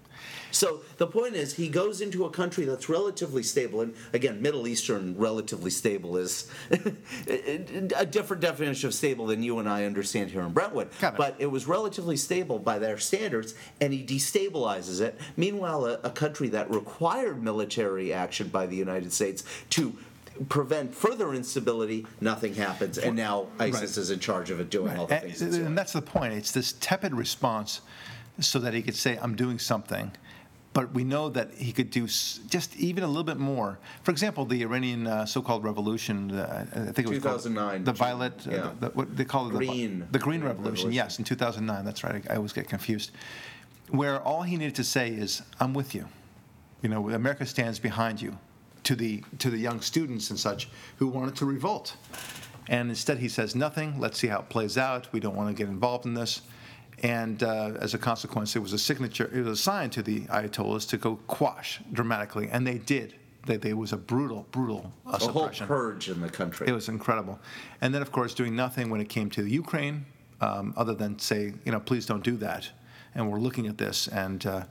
[0.52, 4.68] So the point is, he goes into a country that's relatively stable, and again, Middle
[4.68, 6.48] Eastern relatively stable is
[7.28, 10.90] a different definition of stable than you and I understand here in Brentwood.
[11.00, 11.18] Got it.
[11.18, 15.20] But it was relatively stable by their standards, and he destabilizes it.
[15.38, 19.98] Meanwhile, a, a country that required military action by the United States to
[20.50, 23.98] prevent further instability, nothing happens, and now ISIS Right.
[23.98, 25.40] is in charge of it, doing all the things.
[25.40, 25.66] doing.
[25.66, 26.34] and that's the point.
[26.34, 27.82] It's this tepid response
[28.40, 30.12] so that he could say, I'm doing something.
[30.74, 33.78] But we know that he could do s- just even a little bit more.
[34.02, 37.92] For example, the Iranian uh, so-called revolution, uh, I think it was called 2009, the
[37.92, 38.72] June, violet, uh, yeah.
[38.80, 40.08] the, what they call it, the, Green.
[40.12, 40.88] the green Green revolution.
[40.88, 40.92] revolution.
[40.94, 41.86] Yes, in 2009.
[41.86, 42.24] That's right.
[42.28, 43.12] I, I always get confused.
[43.90, 46.08] Where all he needed to say is, "I'm with you."
[46.82, 48.38] You know, America stands behind you.
[48.86, 50.68] To the to the young students and such
[50.98, 51.96] who wanted to revolt,
[52.68, 54.00] and instead he says nothing.
[54.00, 55.08] Let's see how it plays out.
[55.14, 56.42] We don't want to get involved in this.
[57.04, 59.30] And uh, as a consequence, it was a signature.
[59.34, 63.16] It was a sign to the Ayatollahs to go quash dramatically, and they did.
[63.46, 66.66] They, there was a brutal, brutal uh, a whole purge in the country.
[66.66, 67.40] It was incredible.
[67.82, 70.06] And then, of course, doing nothing when it came to Ukraine,
[70.40, 72.70] um, other than say, you know, please don't do that.
[73.16, 74.64] And we're looking at this, and uh,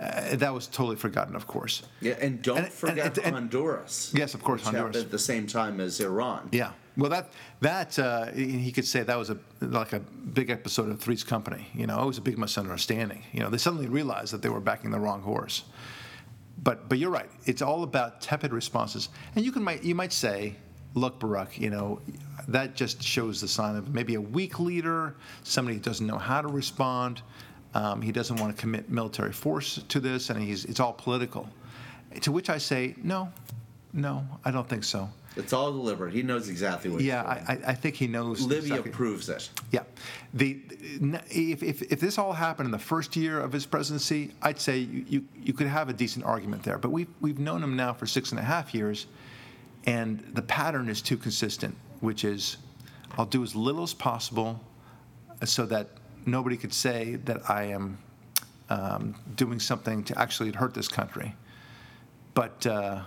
[0.00, 1.82] uh, that was totally forgotten, of course.
[2.02, 4.12] Yeah, and don't And- and- forget and- Honduras.
[4.14, 4.96] Yes, of course, Honduras.
[4.96, 6.50] at the same time as Iran.
[6.52, 6.72] Yeah.
[6.96, 11.00] Well, that that uh, he could say that was a like a big episode of
[11.00, 11.68] Three's Company.
[11.74, 13.22] You know, it was a big misunderstanding.
[13.32, 15.64] You know, they suddenly realized that they were backing the wrong horse.
[16.62, 17.30] But but you're right.
[17.46, 20.56] It's all about tepid responses, and you can might you might say,
[20.94, 22.00] look, Barak, you know,
[22.48, 26.42] that just shows the sign of maybe a weak leader, somebody who doesn't know how
[26.42, 27.22] to respond.
[27.72, 31.48] Um, he doesn't want to commit military force to this, and he's it's all political.
[32.22, 33.32] To which I say, no,
[33.92, 35.08] no, I don't think so.
[35.40, 36.12] It's all deliberate.
[36.12, 37.64] He knows exactly what Yeah, he's doing.
[37.64, 38.40] I, I, think he knows.
[38.42, 39.50] Libya exactly- proves it.
[39.72, 39.82] Yeah,
[40.34, 40.60] the
[41.28, 44.78] if, if if this all happened in the first year of his presidency, I'd say
[44.78, 46.78] you, you, you could have a decent argument there.
[46.78, 49.06] But we've we've known him now for six and a half years,
[49.86, 52.58] And the pattern is too consistent, which is
[53.16, 54.60] I'll do as little as possible
[55.44, 55.88] so that
[56.26, 57.98] nobody could say that I am
[58.68, 61.34] um, doing something to actually hurt this country.
[62.34, 63.02] But, uh,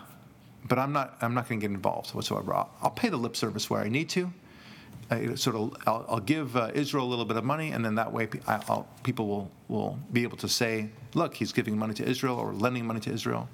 [0.66, 2.54] but I'm not, I'm not going to get involved whatsoever.
[2.54, 4.32] I'll, I'll pay the lip service where I need to.
[5.12, 7.96] I sort of, I'll, I'll give uh, Israel a little bit of money, and then
[7.96, 12.08] that way I'll, people will, will be able to say, look, he's giving money to
[12.08, 13.50] Israel or lending money to Israel.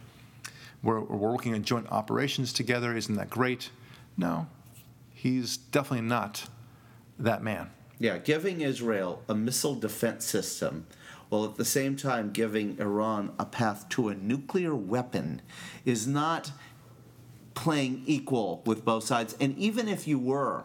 [0.83, 2.95] We're, we're working on joint operations together.
[2.95, 3.69] Isn't that great?
[4.15, 4.47] No,
[5.13, 6.45] he's definitely not
[7.17, 7.71] that man.
[7.97, 10.85] Yeah, giving Israel a missile defense system
[11.29, 15.41] while at the same time giving Iran a path to a nuclear weapon
[15.85, 16.51] is not
[17.59, 19.35] playing equal with both sides.
[19.41, 20.63] And even if you were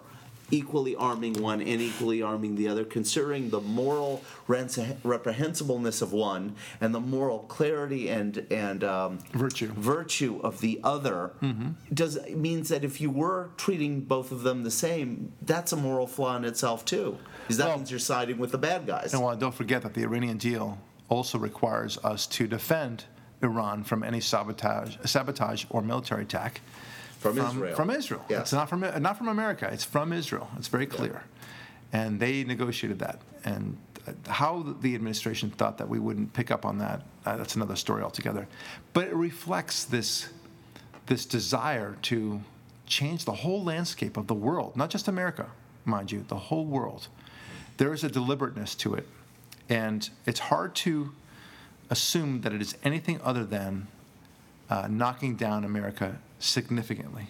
[0.52, 6.94] equally arming one and equally arming the other, considering the moral reprehensibleness of one and
[6.94, 11.70] the moral clarity and and um, virtue virtue of the other, mm-hmm.
[11.92, 16.06] does means that if you were treating both of them the same, that's a moral
[16.06, 17.18] flaw in itself too.
[17.42, 19.12] Because that well, means you're siding with the bad guys.
[19.12, 20.78] And well, don't forget that the Iranian deal
[21.08, 23.04] also requires us to defend
[23.42, 26.60] Iran from any sabotage, sabotage or military attack
[27.24, 27.76] from, from Israel.
[27.76, 28.24] From Israel.
[28.28, 29.68] It's not from not from America.
[29.72, 30.48] It's from Israel.
[30.58, 31.22] It's very clear,
[31.92, 32.02] yeah.
[32.02, 33.20] and they negotiated that.
[33.44, 33.76] And
[34.28, 38.02] how the administration thought that we wouldn't pick up on that, uh, that's another story
[38.02, 38.46] altogether.
[38.92, 40.28] But it reflects this
[41.06, 42.40] this desire to
[42.86, 45.46] change the whole landscape of the world, not just America,
[45.84, 47.08] mind you, the whole world.
[47.76, 49.08] There is a deliberateness to it,
[49.68, 51.12] and it's hard to
[51.90, 53.88] assume that it is anything other than
[54.70, 57.28] uh, knocking down America significantly.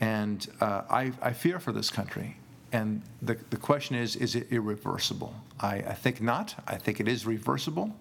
[0.00, 2.36] And uh, I, I, fear for this country.
[2.72, 5.34] And the, the question is is it irreversible?
[5.60, 6.54] I, I think not.
[6.66, 7.94] I think it is reversible.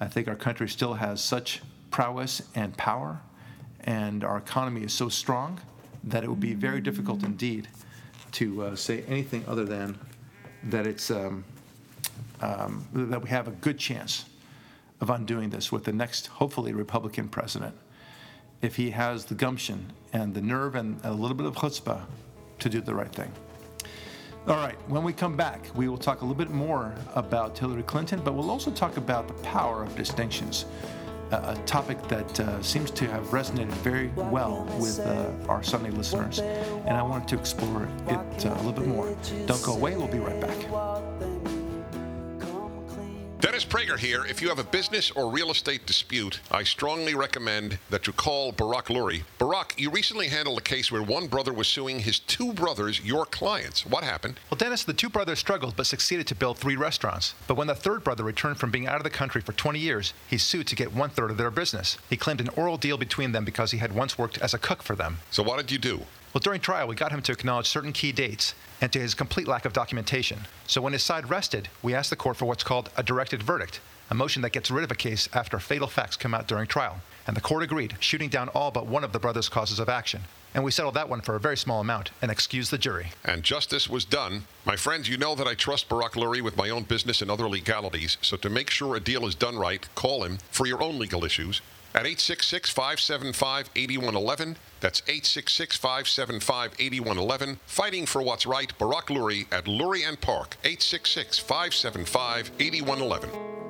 [0.00, 3.20] I think our country still has such prowess and power,
[3.80, 5.60] and our economy is so strong
[6.04, 7.68] that it would be very difficult indeed
[8.32, 9.98] to uh, say anything other than
[10.64, 11.44] that it's um,
[12.40, 14.26] um, that we have a good chance
[15.00, 17.74] of undoing this with the next, hopefully, Republican president
[18.64, 22.00] if he has the gumption and the nerve and a little bit of chutzpah
[22.58, 23.30] to do the right thing.
[24.46, 27.82] All right, when we come back, we will talk a little bit more about Hillary
[27.82, 30.64] Clinton, but we'll also talk about the power of distinctions,
[31.30, 36.38] a topic that uh, seems to have resonated very well with uh, our Sunday listeners,
[36.38, 39.14] and I wanted to explore it uh, a little bit more.
[39.46, 41.03] Don't go away, we'll be right back.
[43.44, 44.24] Dennis Prager here.
[44.24, 48.52] If you have a business or real estate dispute, I strongly recommend that you call
[48.52, 49.24] Barak Lurie.
[49.36, 53.26] Barak, you recently handled a case where one brother was suing his two brothers, your
[53.26, 53.84] clients.
[53.84, 54.40] What happened?
[54.50, 57.34] Well, Dennis, the two brothers struggled but succeeded to build three restaurants.
[57.46, 60.14] But when the third brother returned from being out of the country for 20 years,
[60.26, 61.98] he sued to get one third of their business.
[62.08, 64.82] He claimed an oral deal between them because he had once worked as a cook
[64.82, 65.18] for them.
[65.30, 66.06] So, what did you do?
[66.34, 69.46] Well, during trial, we got him to acknowledge certain key dates and to his complete
[69.46, 70.40] lack of documentation.
[70.66, 73.78] So when his side rested, we asked the court for what's called a directed verdict,
[74.10, 76.96] a motion that gets rid of a case after fatal facts come out during trial.
[77.28, 80.22] And the court agreed, shooting down all but one of the brothers' causes of action.
[80.56, 83.12] And we settled that one for a very small amount and excused the jury.
[83.24, 84.42] And justice was done.
[84.64, 87.48] My friends, you know that I trust Barak Lurie with my own business and other
[87.48, 90.98] legalities, so to make sure a deal is done right, call him for your own
[90.98, 91.62] legal issues
[91.94, 94.56] at 866 575 8111.
[94.80, 97.60] That's 866 575 8111.
[97.66, 103.63] Fighting for what's right, Barak Lurie at Lurie and Park, 866 575 8111.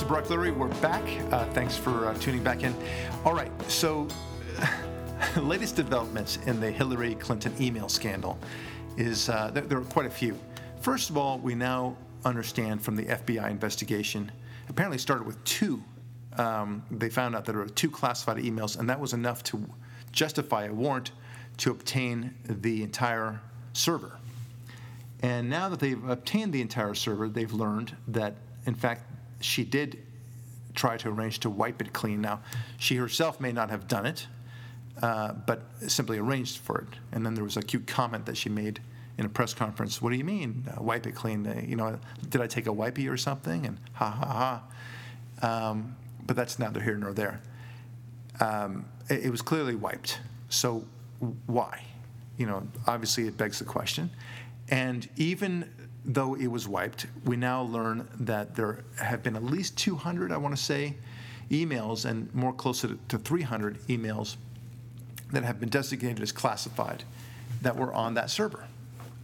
[0.00, 0.56] This is Barak Lurie.
[0.56, 1.02] We're back.
[1.30, 2.74] Uh, thanks for uh, tuning back in.
[3.22, 4.08] All right, so
[5.36, 8.38] latest developments in the Hillary Clinton email scandal
[8.96, 10.38] is uh, there, there, are quite a few.
[10.80, 14.32] First of all, we now understand from the FBI investigation,
[14.70, 15.82] apparently started with two.
[16.38, 19.62] Um, they found out that there were two classified emails, and that was enough to
[20.12, 21.10] justify a warrant
[21.58, 23.38] to obtain the entire
[23.74, 24.16] server.
[25.22, 29.02] And now that they've obtained the entire server, they've learned that, in fact,
[29.40, 29.98] she did
[30.74, 32.20] try to arrange to wipe it clean.
[32.20, 32.40] Now,
[32.78, 34.26] she herself may not have done it,
[35.02, 36.98] uh, but simply arranged for it.
[37.12, 38.80] And then there was a cute comment that she made
[39.18, 40.00] in a press conference.
[40.00, 41.46] What do you mean, uh, wipe it clean?
[41.46, 43.66] Uh, you know, did I take a wipey or something?
[43.66, 44.62] And ha ha
[45.42, 45.70] ha.
[45.70, 47.40] Um, but that's neither here nor there.
[48.40, 50.20] Um, it, it was clearly wiped.
[50.48, 50.84] So
[51.46, 51.84] why?
[52.38, 54.10] You know, obviously it begs the question.
[54.68, 55.68] And even
[56.04, 60.36] though it was wiped, we now learn that there have been at least 200, I
[60.36, 60.96] want to say,
[61.50, 64.36] emails and more closer to- to 300 emails
[65.32, 67.04] that have been designated as classified
[67.62, 68.64] that were on that server,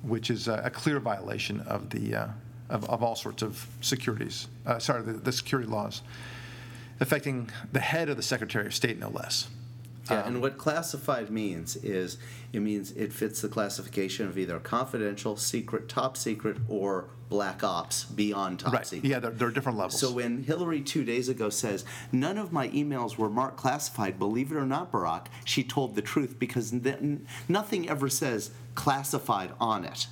[0.03, 2.27] which is a, a clear violation of the uh,
[2.69, 4.49] of, of all sorts of securities.
[4.67, 6.03] Uh, sorry, the, the security laws
[7.01, 9.49] affecting the head of the Secretary of State, no less.
[10.11, 12.19] Yeah, and um, what classified means is
[12.53, 18.05] it means it fits the classification of either confidential, secret, top secret, or black ops
[18.05, 18.87] beyond top Right.
[18.87, 19.09] secret.
[19.09, 19.99] Yeah, there, there are different levels.
[20.01, 24.53] So when Hillary two days ago says none of my emails were marked classified, believe
[24.53, 26.99] it or not, Barak, she told the truth because th-
[27.49, 30.07] nothing ever says classified on it.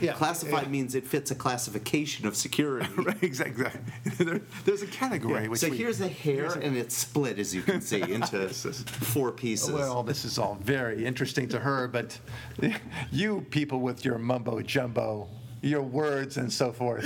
[0.00, 0.12] Yeah.
[0.14, 0.68] classified Yeah.
[0.70, 2.88] means it fits a classification of security.
[2.96, 3.66] right, exactly.
[4.18, 5.48] There- there's a category.
[5.48, 8.48] which so we- here's a hair, and it's split, as you can see, into
[9.14, 9.70] four pieces.
[9.70, 12.18] Well, this is all very interesting to her, but
[13.10, 15.28] you people with your mumbo jumbo,
[15.62, 17.04] your words and so forth.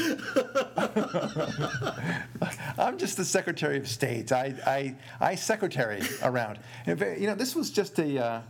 [2.79, 4.33] I'm just the Secretary of State.
[4.33, 6.59] I, I, I secretary around.
[6.87, 8.41] And, you know, this was just a, uh,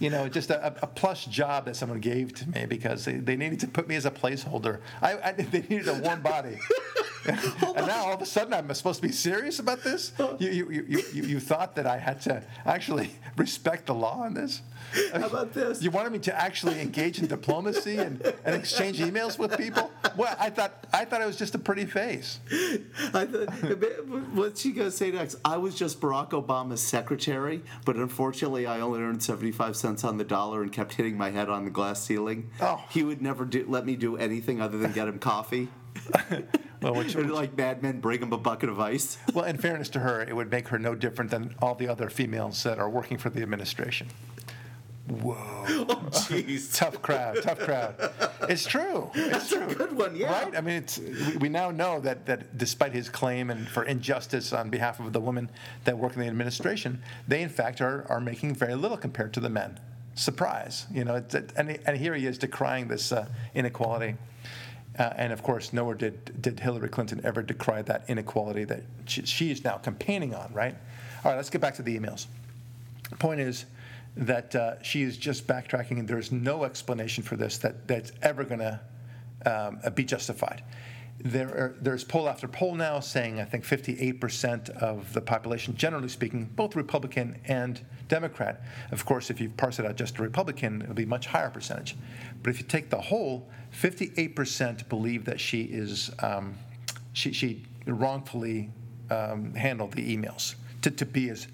[0.00, 3.36] you know, just a, a plush job that someone gave to me because they, they
[3.36, 4.80] needed to put me as a placeholder.
[5.00, 6.58] I, I they needed a warm body.
[7.26, 10.12] and now all of a sudden I'm supposed to be serious about this?
[10.38, 14.34] You, you, you, you, you thought that I had to actually respect the law on
[14.34, 14.62] this?
[15.12, 15.82] How about this?
[15.82, 19.90] You wanted me to actually engage in diplomacy and, and exchange emails with people?
[20.16, 22.40] Well, I thought I thought it was just a pretty face.
[23.14, 23.50] I thought,
[24.32, 25.36] what's she gonna say next?
[25.44, 30.24] I was just Barack Obama's secretary, but unfortunately, I only earned seventy-five cents on the
[30.24, 32.50] dollar and kept hitting my head on the glass ceiling.
[32.60, 32.84] Oh.
[32.90, 35.68] He would never do, let me do anything other than get him coffee.
[36.82, 39.18] Well, which, And like Mad Men, bring him a bucket of ice.
[39.34, 42.08] well, in fairness to her, it would make her no different than all the other
[42.08, 44.08] females that are working for the administration.
[45.10, 45.36] Whoa.
[45.72, 46.76] Oh, jeez.
[46.76, 47.94] tough crowd, tough crowd.
[48.48, 49.10] It's true.
[49.14, 50.44] It's That's a good one, yeah.
[50.44, 50.56] Right?
[50.56, 50.98] I mean, it's
[51.38, 55.20] we, now know that that despite his claim and for injustice on behalf of the
[55.20, 55.48] women
[55.84, 59.40] that work in the administration, they in fact are are making very little compared to
[59.40, 59.78] the men.
[60.14, 61.16] Surprise, you know.
[61.16, 64.16] It's, and and here he is decrying this uh, inequality.
[64.98, 69.24] Uh, and of course, nowhere did, did Hillary Clinton ever decry that inequality that she,
[69.24, 70.74] she is now campaigning on, right?
[71.24, 72.26] All right, let's get back to the emails.
[73.18, 73.66] Point is
[74.16, 78.44] that uh, she is just backtracking, and there's no explanation for this that, that's ever
[78.44, 78.80] going to
[79.46, 80.62] um, be justified.
[81.22, 86.08] There are, there's poll after poll now saying I think 58% of the population, generally
[86.08, 88.62] speaking, both Republican and Democrat.
[88.90, 91.50] Of course, if you parse it out just to Republican, it'll be a much higher
[91.50, 91.94] percentage.
[92.42, 96.54] But if you take the whole, 58% believe that she is um,
[97.12, 98.70] she, she wrongfully
[99.10, 101.48] um, handled the emails to, to be as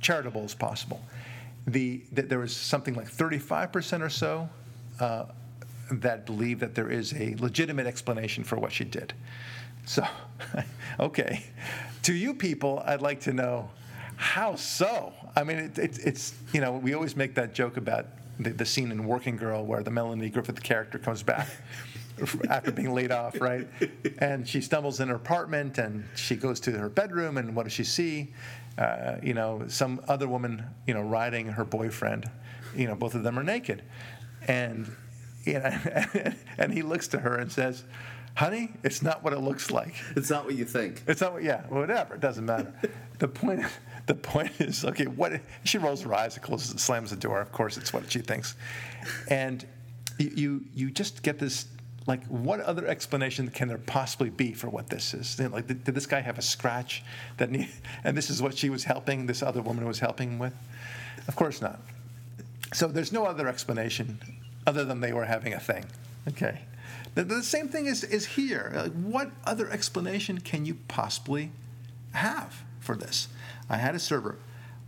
[0.00, 1.00] charitable as possible.
[1.66, 4.48] The, that there was something like 35% or so
[5.00, 5.24] uh,
[5.90, 9.14] that believe that there is a legitimate explanation for what she did.
[9.86, 10.06] So,
[11.00, 11.44] okay,
[12.02, 13.70] to you people, I'd like to know
[14.16, 15.12] how so.
[15.36, 18.06] I mean, it, it, it's you know we always make that joke about
[18.38, 21.48] the, the scene in Working Girl where the Melanie Griffith character comes back.
[22.48, 23.66] after being laid off, right?
[24.18, 27.72] And she stumbles in her apartment and she goes to her bedroom, and what does
[27.72, 28.32] she see?
[28.76, 32.28] Uh, you know, some other woman, you know, riding her boyfriend.
[32.74, 33.82] You know, both of them are naked,
[34.48, 34.90] and
[35.44, 35.78] you know,
[36.58, 37.84] and he looks to her and says,
[38.34, 39.94] "Honey, it's not what it looks like.
[40.16, 41.02] It's not what you think.
[41.06, 41.42] It's not what.
[41.44, 42.14] Yeah, whatever.
[42.14, 42.74] It doesn't matter.
[43.18, 43.64] the point.
[44.06, 45.06] The point is, okay.
[45.06, 47.40] What she rolls her eyes, and closes, slams the door.
[47.40, 48.56] Of course, it's what she thinks,
[49.28, 49.64] and
[50.18, 51.66] you you, you just get this
[52.06, 55.38] like what other explanation can there possibly be for what this is?
[55.38, 57.02] Like did, did this guy have a scratch
[57.38, 57.68] that need,
[58.04, 60.54] and this is what she was helping this other woman was helping him with?
[61.28, 61.80] Of course not.
[62.72, 64.18] So there's no other explanation
[64.66, 65.84] other than they were having a thing.
[66.28, 66.60] Okay.
[67.14, 68.72] The, the same thing is, is here.
[68.74, 71.52] Like, what other explanation can you possibly
[72.12, 73.28] have for this?
[73.70, 74.38] I had a server.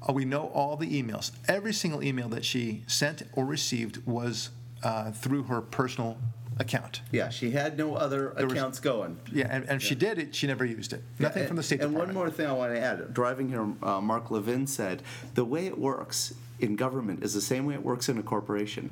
[0.07, 1.31] Uh, we know all the emails.
[1.49, 4.51] Every single email that she sent or received was
[4.83, 6.19] uh, through her personal
[6.59, 9.19] account Yeah, she had no other was- accounts going.
[9.33, 11.03] yeah, and, and if she did it, she never used it.
[11.19, 12.17] Nothing from the State and Department.
[12.17, 13.13] one more thing I want to add.
[13.13, 15.03] Driving here, uh, Mark Levin said
[15.35, 18.91] the way it works in government is the same way it works in a corporation.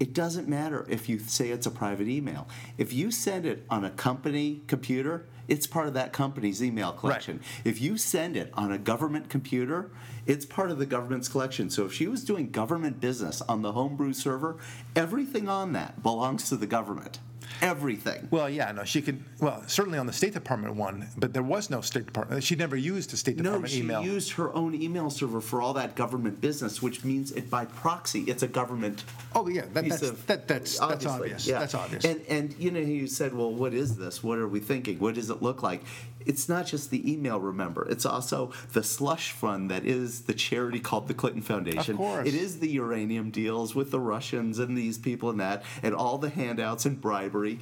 [0.00, 2.48] It doesn't matter if you say it's a private email.
[2.78, 7.40] If you send it on a company computer, it's part of that company's email collection.
[7.64, 9.90] If you send it on a government computer,
[10.26, 11.70] it's part of the government's collection.
[11.70, 14.56] So if she was doing government business on the homebrew server,
[14.96, 17.18] everything on that belongs to the government.
[17.62, 18.28] Everything.
[18.30, 19.22] Well, yeah, no, she could.
[19.40, 22.42] Well, certainly on the State Department one, but there was no State Department.
[22.44, 25.60] She never used a State Department No, Department she used her own email server for
[25.62, 29.04] all that government business, which means it by proxy, it's a government.
[29.34, 31.46] Oh, yeah, that- piece that's- of- that- that's- that's obvious.
[31.46, 31.58] yeah.
[31.58, 32.04] That's obvious.
[32.04, 34.22] And and you know, you said, well, what is this?
[34.22, 34.98] What are we thinking?
[34.98, 35.82] What does it look like?
[36.26, 37.38] It's not just the email.
[37.40, 41.96] Remember, it's also the slush fund that is the charity called the Clinton Foundation.
[41.96, 42.26] course.
[42.26, 46.18] It is the uranium deals with the Russians and these people and that, and all
[46.18, 47.58] the handouts and bribery.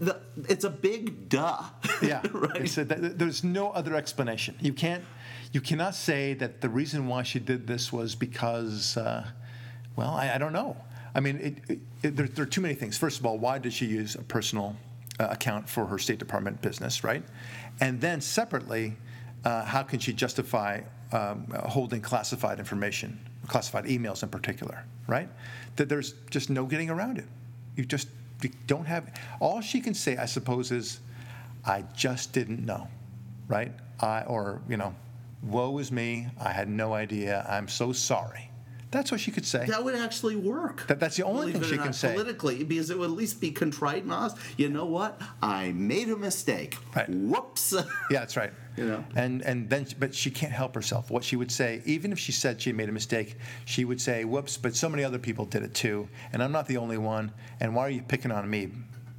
[0.00, 1.62] The- It's a big duh.
[2.02, 2.76] Yeah, right.
[2.78, 4.56] A- there's no other explanation.
[4.60, 5.04] You can't,
[5.52, 9.24] you cannot say that the reason why she did this was because, uh,
[9.94, 10.76] well, I, I don't know.
[11.14, 12.98] I mean, it, it, it, there, there are too many things.
[12.98, 14.76] First of all, why did she use a personal
[15.18, 17.22] uh, account for her State Department business, right?
[17.80, 18.96] And then separately,
[19.44, 20.80] uh, how can she justify
[21.12, 25.28] um, holding classified information, classified emails in particular, right?
[25.76, 27.26] That there's just no getting around it.
[27.76, 28.08] You just
[28.42, 29.12] you don't have.
[29.40, 31.00] All she can say, I suppose, is,
[31.64, 32.88] "I just didn't know,"
[33.48, 33.72] right?
[34.00, 34.94] I or you know,
[35.42, 36.28] "Woe is me!
[36.40, 37.46] I had no idea.
[37.48, 38.50] I'm so sorry."
[38.92, 39.66] That's what she could say.
[39.66, 40.86] That would actually work.
[40.86, 42.12] That- that's the only Believe thing she can say.
[42.12, 44.36] politically, because it would at least be contrite and honest.
[44.56, 45.20] You know what?
[45.42, 46.76] I made a mistake.
[46.94, 47.08] Right.
[47.08, 47.74] Whoops.
[48.10, 48.52] Yeah, that's right.
[48.76, 49.04] You know?
[49.16, 51.10] And and then, but she can't help herself.
[51.10, 54.24] What she would say, even if she said she made a mistake, she would say,
[54.24, 57.32] "Whoops!" But so many other people did it too, and I'm not the only one.
[57.58, 58.70] And why are you picking on me?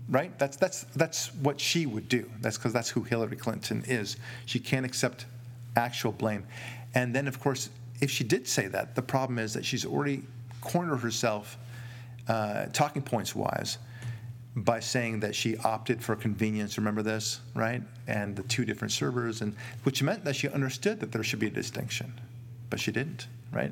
[0.09, 0.37] Right?
[0.39, 2.29] That's that's that's what she would do.
[2.39, 4.15] That's because that's who Hillary Clinton is.
[4.45, 5.25] She can't accept
[5.75, 6.45] actual blame.
[6.93, 7.69] And then, of course,
[7.99, 10.23] if she did say that, the problem is that she's already
[10.61, 11.57] cornered herself,
[12.27, 13.77] uh, talking points wise,
[14.55, 16.77] by saying that she opted for convenience.
[16.77, 17.81] Remember this, right?
[18.07, 21.47] And the two different servers, and which meant that she understood that there should be
[21.47, 22.13] a distinction,
[22.69, 23.71] but she didn't, right?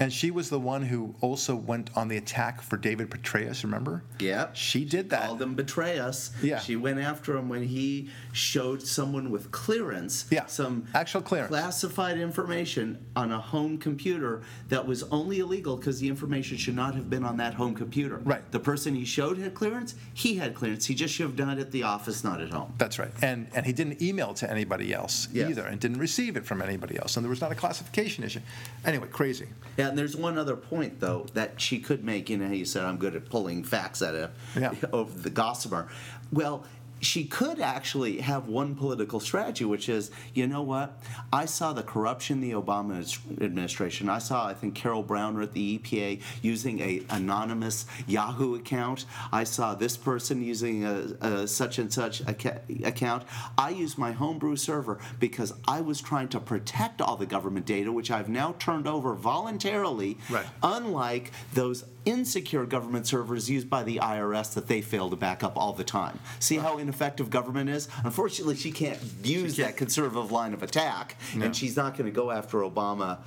[0.00, 3.62] And she was the one who also went on the attack for David Petraeus.
[3.64, 4.02] Remember?
[4.18, 4.48] Yeah.
[4.54, 5.26] She did that.
[5.26, 6.30] Called him betray us.
[6.42, 6.58] Yeah.
[6.58, 10.24] She went after him when he showed someone with clearance.
[10.30, 11.50] Yeah, Some actual clearance.
[11.50, 14.40] classified information on a home computer
[14.70, 18.16] that was only illegal because the information should not have been on that home computer.
[18.24, 18.42] Right.
[18.52, 19.94] The person he showed had clearance.
[20.14, 20.86] He had clearance.
[20.86, 22.72] He just should have done it at the office, not at home.
[22.78, 23.10] That's right.
[23.20, 25.50] And and he didn't email it to anybody else Yes.
[25.50, 28.40] either, and didn't receive it from anybody else, and there was not a classification issue.
[28.86, 29.46] Anyway, crazy.
[29.76, 32.30] Yeah, and there's one other point though that she could make.
[32.30, 34.74] You know, you said I'm good at pulling facts out of Yeah.
[34.92, 35.88] over the gossamer.
[36.32, 36.64] Well,
[37.00, 40.98] she could actually have one political strategy, which is, you know what?
[41.32, 43.00] I saw the corruption in the Obama
[43.40, 44.08] administration.
[44.08, 49.06] I saw, I think, Carol Browner at the EPA using a anonymous Yahoo account.
[49.32, 53.24] I saw this person using a, a such and such account.
[53.56, 57.90] I used my homebrew server because I was trying to protect all the government data,
[57.90, 60.18] which I've now turned over voluntarily.
[60.28, 60.46] Right.
[60.62, 65.56] Unlike those insecure government servers used by the IRS that they fail to back up
[65.56, 66.18] all the time.
[66.38, 67.88] See how ineffective government is?
[68.04, 71.46] Unfortunately, she can't use that conservative line of attack, No.
[71.46, 73.18] and she's not going to go after Obama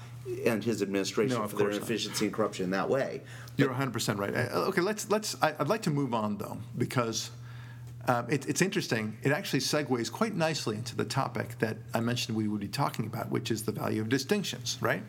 [0.46, 1.82] and his administration No, for their course not.
[1.90, 3.22] inefficiency and corruption in that way.
[3.58, 4.36] You're 100% right.
[4.36, 5.36] Uh, Okay, let's let's.
[5.42, 7.30] I, I'd like to move on though because
[8.08, 9.18] um, it, it's interesting.
[9.24, 13.06] It actually segues quite nicely into the topic that I mentioned we would be talking
[13.06, 14.78] about, which is the value of distinctions.
[14.82, 15.04] Right?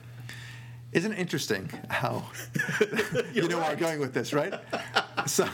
[0.93, 2.25] Isn't it interesting how
[3.33, 4.55] you know where I'm going with this, right?
[5.27, 5.49] so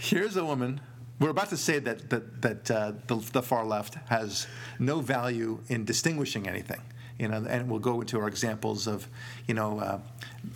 [0.00, 0.80] here's a woman.
[1.20, 4.46] We're about to say that that that uh, the, the far left has
[4.78, 6.80] no value in distinguishing anything,
[7.18, 9.06] you know, and we'll go into our examples of,
[9.46, 9.98] you know, uh,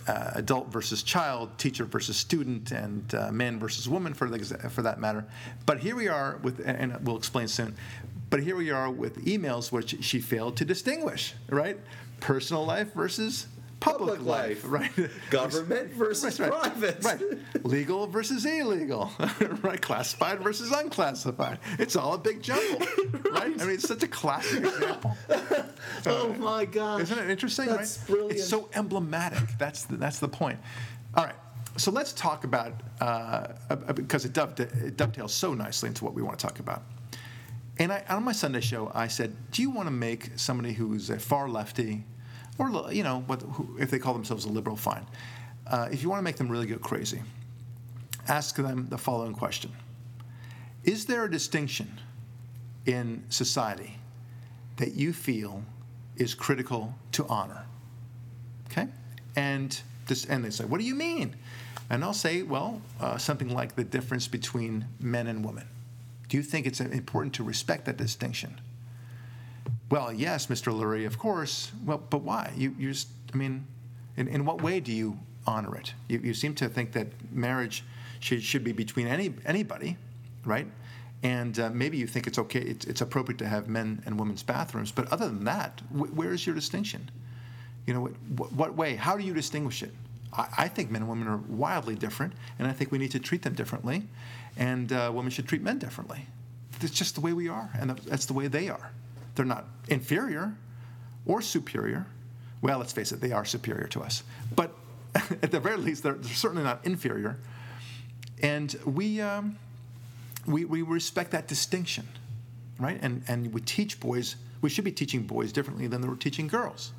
[0.07, 4.39] uh, adult versus child, teacher versus student, and uh, man versus woman for the,
[4.69, 5.25] for that matter.
[5.65, 7.75] But here we are with, and we'll explain soon.
[8.29, 11.77] But here we are with emails which she failed to distinguish, right?
[12.19, 13.47] Personal life versus
[13.79, 14.97] public, Public life, life.
[14.97, 15.09] right?
[15.29, 17.03] Government versus Right, private.
[17.03, 17.21] Right.
[17.63, 19.11] Legal versus illegal.
[19.61, 19.81] right.
[19.81, 21.59] Classified versus unclassified.
[21.77, 22.85] It's all a big jumble.
[23.31, 23.53] right?
[23.59, 25.15] I mean, it's such a classic example.
[26.05, 27.01] Oh my God!
[27.01, 27.67] Isn't it interesting?
[27.67, 28.07] That's right?
[28.07, 28.31] brilliant.
[28.33, 29.57] It's so emblematic.
[29.57, 30.59] That's the, that's the point.
[31.15, 31.35] All right.
[31.77, 36.13] So let's talk about uh, uh, because it, doveta- it dovetails so nicely into what
[36.13, 36.83] we want to talk about.
[37.77, 41.09] And I, on my Sunday show, I said, "Do you want to make somebody who's
[41.09, 42.03] a far lefty,
[42.59, 45.05] or you know, what, who, if they call themselves a liberal, fine.
[45.65, 47.21] Uh, if you want to make them really go crazy,
[48.27, 49.71] ask them the following question:
[50.83, 51.99] Is there a distinction
[52.85, 53.97] in society
[54.77, 55.63] that you feel
[56.17, 57.65] is critical to honor?"
[58.69, 58.87] Okay,
[59.35, 61.35] and this, and they say, "What do you mean?"
[61.89, 65.67] And I'll say, "Well, uh, something like the difference between men and women."
[66.27, 68.61] Do you think it's important to respect that distinction?
[69.89, 70.71] Well, yes, Mr.
[70.71, 71.71] Lurie, of course.
[71.83, 72.53] Well, but why?
[72.55, 73.65] You, you just, I mean,
[74.17, 75.17] in, in what way do you
[75.47, 75.93] honor it?
[76.07, 77.83] You, you seem to think that marriage
[78.19, 79.97] should, should be between any, anybody,
[80.45, 80.67] right?
[81.23, 84.43] And uh, maybe you think it's okay, it's, it's appropriate to have men and women's
[84.43, 87.09] bathrooms, but other than that, wh- where is your distinction?
[87.87, 88.01] You know,
[88.35, 88.95] what, what way?
[88.95, 89.91] How do you distinguish it?
[90.31, 93.19] I, I think men and women are wildly different, and I think we need to
[93.19, 94.03] treat them differently,
[94.55, 96.27] and uh, women should treat men differently.
[96.81, 98.91] It's just the way we are, and that's the way they are.
[99.39, 100.53] They're not inferior
[101.25, 102.05] or superior.
[102.61, 104.21] Well, let's face it, they are superior to us.
[104.53, 104.75] But
[105.15, 107.37] at the very least, they're, they're certainly not inferior.
[108.41, 109.57] And we, um,
[110.45, 112.05] we, we respect that distinction,
[112.79, 112.99] right?
[113.01, 116.91] And, and we teach boys, we should be teaching boys differently than we're teaching girls,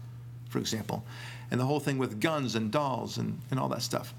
[0.48, 1.04] for example.
[1.50, 4.14] And the whole thing with guns and dolls and, and all that stuff.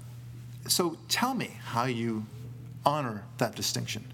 [0.68, 2.24] So tell me how you
[2.86, 4.11] honor that distinction.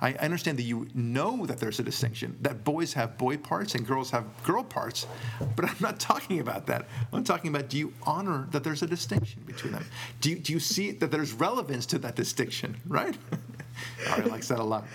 [0.00, 3.86] I understand that you know that there's a distinction, that boys have boy parts and
[3.86, 5.06] girls have girl parts,
[5.54, 6.86] but I'm not talking about that.
[7.12, 9.84] I'm talking about do you honor that there's a distinction between them?
[10.20, 13.16] Do you, do you see that there's relevance to that distinction, right?
[14.10, 14.86] Ari likes that a lot.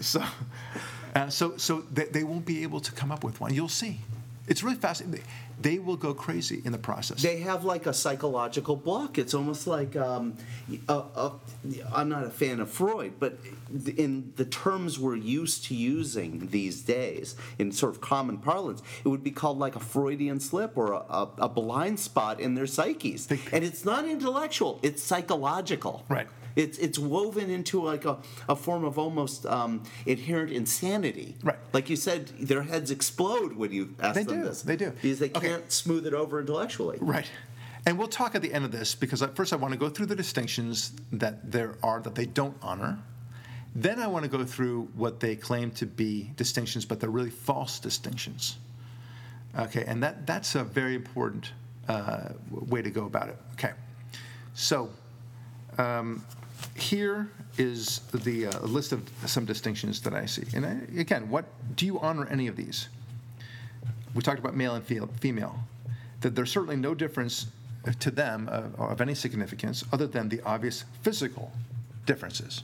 [0.00, 0.22] So,
[1.14, 3.52] uh, so, so they, they won't be able to come up with one.
[3.54, 4.00] You'll see.
[4.48, 5.24] It's really fascinating.
[5.62, 7.22] They will go crazy in the process.
[7.22, 9.16] They have like a psychological block.
[9.16, 10.36] It's almost like um,
[10.88, 11.32] a, a,
[11.92, 13.38] I'm not a fan of Freud, but
[13.96, 19.08] in the terms we're used to using these days, in sort of common parlance, it
[19.08, 23.28] would be called like a Freudian slip or a, a blind spot in their psyches.
[23.52, 26.04] And it's not intellectual; it's psychological.
[26.08, 26.26] Right.
[26.56, 31.36] It's it's woven into like a, a form of almost um, inherent insanity.
[31.42, 31.58] Right.
[31.72, 34.24] Like you said, their heads explode when you ask them.
[34.26, 34.62] They them do, this.
[34.62, 34.90] they do.
[34.90, 35.48] Because they Okay.
[35.48, 36.98] can't smooth it over intellectually.
[37.00, 37.30] Right.
[37.84, 39.88] And we'll talk at the end of this because at first I want to go
[39.88, 42.98] through the distinctions that there are that they don't honor.
[43.74, 47.30] Then I want to go through what they claim to be distinctions, but they're really
[47.30, 48.58] false distinctions.
[49.58, 51.52] Okay, and that, that's a very important
[51.88, 53.36] uh, way to go about it.
[53.54, 53.72] Okay,
[54.54, 54.90] so
[55.78, 56.24] um,
[56.82, 60.44] here is the uh, list of some distinctions that I see.
[60.54, 61.44] And I, again, what
[61.76, 62.88] do you honor any of these?
[64.14, 65.58] we talked about male and fe- female,
[66.20, 67.46] that there's certainly no difference
[67.98, 71.52] to them of, of any significance other than the obvious physical
[72.06, 72.62] differences.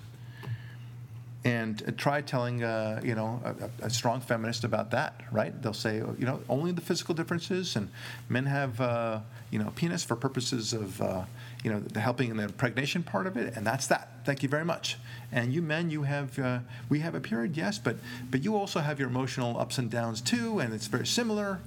[1.44, 5.60] And uh, try telling, uh, you know, a, a- strong feminist about that, right?
[5.62, 7.88] They'll say, you know, only the physical differences, and
[8.28, 11.22] men have, uh, you know, penis for purposes of, uh,
[11.64, 14.10] you know, the helping and the impregnation part of it, and that's that.
[14.24, 14.96] Thank you very much.
[15.32, 17.96] And you men, you have, uh, we have a period, yes, but
[18.30, 21.60] but you also have your emotional ups and downs too, and it's very similar.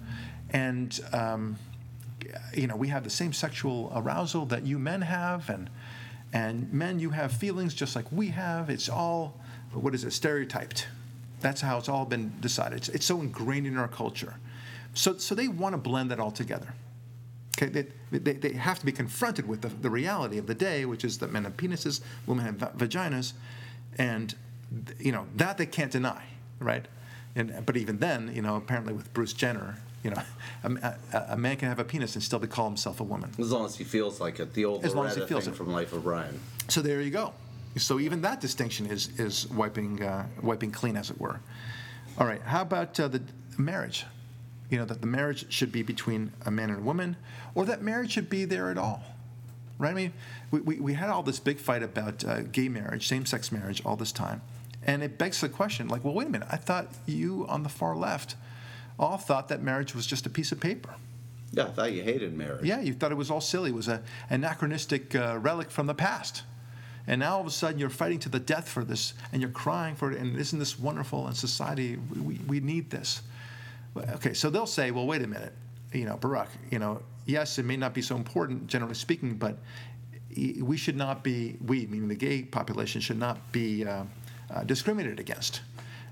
[0.51, 1.57] And um,
[2.53, 5.69] you know, we have the same sexual arousal that you men have, and
[6.33, 8.69] and men, you have feelings just like we have.
[8.69, 9.39] It's all,
[9.73, 10.87] what is it, stereotyped.
[11.41, 12.77] That's how it's all been decided.
[12.77, 14.35] It's, it's so ingrained in our culture.
[14.93, 16.73] So, so they want to blend that all together.
[17.57, 17.67] Okay,
[18.11, 21.03] they, they, they have to be confronted with the, the reality of the day, which
[21.03, 23.33] is that men have penises, women have va- vaginas,
[23.97, 24.35] and
[24.99, 26.23] you know that they can't deny,
[26.59, 26.87] right?
[27.35, 30.21] And but even then, you know, apparently with Bruce Jenner, you know,
[30.63, 33.31] a, a, a man can have a penis and still be call himself a woman.
[33.37, 34.53] As long as he feels like it.
[34.53, 35.55] The old As long as he feels it.
[35.55, 36.39] from Life of Brian.
[36.69, 37.33] So there you go.
[37.77, 41.39] So even that distinction is is wiping uh, wiping clean, as it were.
[42.17, 42.41] All right.
[42.41, 43.21] How about uh, the
[43.57, 44.05] marriage?
[44.71, 47.17] You know that the marriage should be between a man and a woman,
[47.53, 49.03] or that marriage should be there at all,
[49.77, 49.91] right?
[49.91, 50.13] I mean,
[50.49, 53.95] we, we, we had all this big fight about uh, gay marriage, same-sex marriage, all
[53.95, 54.41] this time,
[54.83, 56.47] and it begs the question, like, well, wait a minute.
[56.49, 58.35] I thought you on the far left
[58.97, 60.95] all thought that marriage was just a piece of paper.
[61.51, 62.63] Yeah, I thought you hated marriage.
[62.63, 63.71] Yeah, you thought it was all silly.
[63.71, 66.43] It was a anachronistic uh, relic from the past.
[67.07, 69.51] And now all of a sudden you're fighting to the death for this and you're
[69.51, 70.19] crying for it.
[70.19, 71.27] And isn't this wonderful?
[71.27, 73.21] And society, we, we, we need this.
[73.95, 75.53] Okay, so they'll say, well, wait a minute,
[75.91, 79.57] you know, Barak, you know, yes, it may not be so important, generally speaking, but
[80.61, 84.03] we should not be, we, meaning the gay population, should not be uh,
[84.53, 85.61] uh, discriminated against.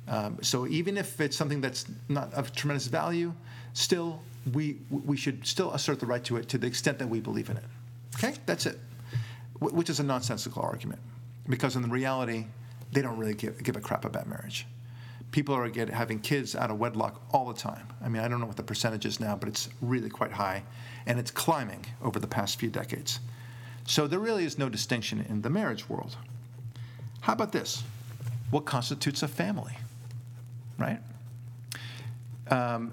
[0.09, 3.33] Um, so even if it's something that's not of tremendous value,
[3.73, 4.21] still
[4.53, 7.49] we we should still assert the right to it to the extent that we believe
[7.49, 7.63] in it.
[8.15, 8.79] Okay, that's it.
[9.59, 10.99] Wh- Which is a nonsensical argument,
[11.47, 12.47] because in the reality,
[12.91, 14.65] they don't really give, give a crap about marriage.
[15.31, 17.87] People are get, having kids out of wedlock all the time.
[18.03, 20.63] I mean, I don't know what the percentage is now, but it's really quite high,
[21.05, 23.19] and it's climbing over the past few decades.
[23.85, 26.15] So there really is no distinction in the marriage world.
[27.21, 27.83] How about this?
[28.51, 29.77] What constitutes a family?
[30.77, 30.99] Right?
[32.49, 32.91] Um,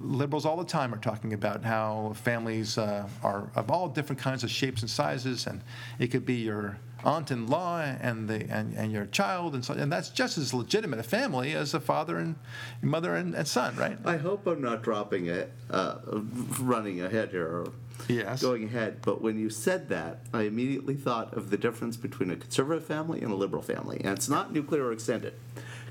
[0.00, 4.42] liberals all the time are talking about how families uh, are of all different kinds
[4.42, 5.60] of shapes and sizes, and
[6.00, 6.76] it could be your
[7.08, 11.02] aunt-in-law and the and, and your child, and so and that's just as legitimate a
[11.02, 12.36] family as a father and
[12.82, 13.98] mother and, and son, right?
[14.04, 15.96] I hope I'm not dropping it, uh,
[16.60, 17.66] running ahead here.
[18.06, 18.40] Yes.
[18.40, 18.98] going ahead.
[19.02, 23.20] But when you said that, I immediately thought of the difference between a conservative family
[23.22, 24.00] and a liberal family.
[24.04, 25.34] And it's not nuclear or extended.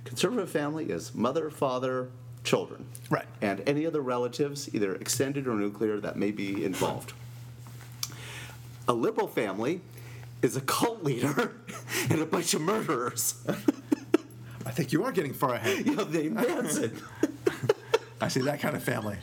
[0.06, 2.10] Conservative family is mother, father,
[2.46, 2.86] children.
[3.10, 3.26] Right.
[3.42, 7.12] And any other relatives, either extended or nuclear, that may be involved.
[8.88, 9.82] A liberal family
[10.42, 11.56] is a cult leader
[12.10, 13.36] and a bunch of murderers.
[14.66, 15.86] I think you are getting far ahead.
[15.86, 17.02] you know, they Manson.
[18.22, 19.18] I see that kind of family.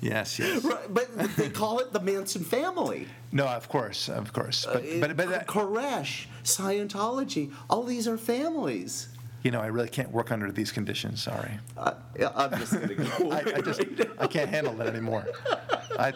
[0.00, 0.62] Yes, yes.
[0.62, 3.08] right, but they call it the Manson family.
[3.32, 4.64] No, of course, of course.
[4.66, 9.08] But Uh, but but that, Koresh, Scientology, all these are families.
[9.42, 11.22] You know, I really can't work under these conditions.
[11.22, 11.52] Sorry.
[11.76, 13.04] Uh, yeah, I'm just gonna go.
[13.30, 13.82] I, I just
[14.18, 15.26] I can't handle that anymore.
[15.98, 16.12] I,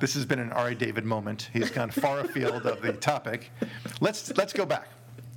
[0.00, 1.50] this has been an Ari David moment.
[1.52, 3.50] He's gone far afield of the topic.
[4.00, 4.88] Let's let's go back.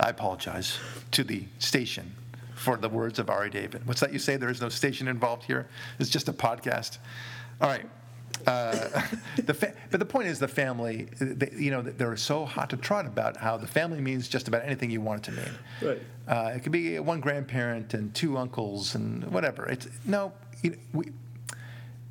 [0.00, 0.78] I apologize
[1.12, 2.14] to the station
[2.54, 3.86] for the words of Ari David.
[3.86, 4.36] What's that you say?
[4.36, 5.68] There is no station involved here.
[5.98, 6.98] It's just a podcast.
[7.60, 7.86] All right.
[8.46, 9.02] Uh,
[9.44, 11.08] the fa- but the point is, the family.
[11.20, 14.64] They, you know, they're so hot to trot about how the family means just about
[14.64, 15.58] anything you want it to mean.
[15.82, 16.02] Right.
[16.28, 19.66] Uh, it could be one grandparent and two uncles and whatever.
[19.66, 20.32] It's no,
[20.62, 21.04] you know, we,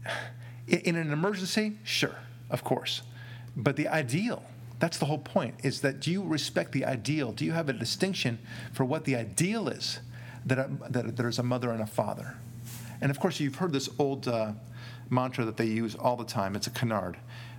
[0.67, 2.15] in in an emergency, sure,
[2.49, 3.01] of course,
[3.55, 4.43] but the ideal.
[4.79, 5.55] That's the whole point.
[5.61, 7.33] Is that do you respect the ideal?
[7.33, 8.39] Do you have a distinction
[8.71, 9.99] for what the ideal is?
[10.45, 12.37] That, a, that there's a mother and a father,
[13.01, 14.53] and of course you've heard this old uh,
[15.09, 16.55] mantra that they use all the time.
[16.55, 17.17] It's a canard,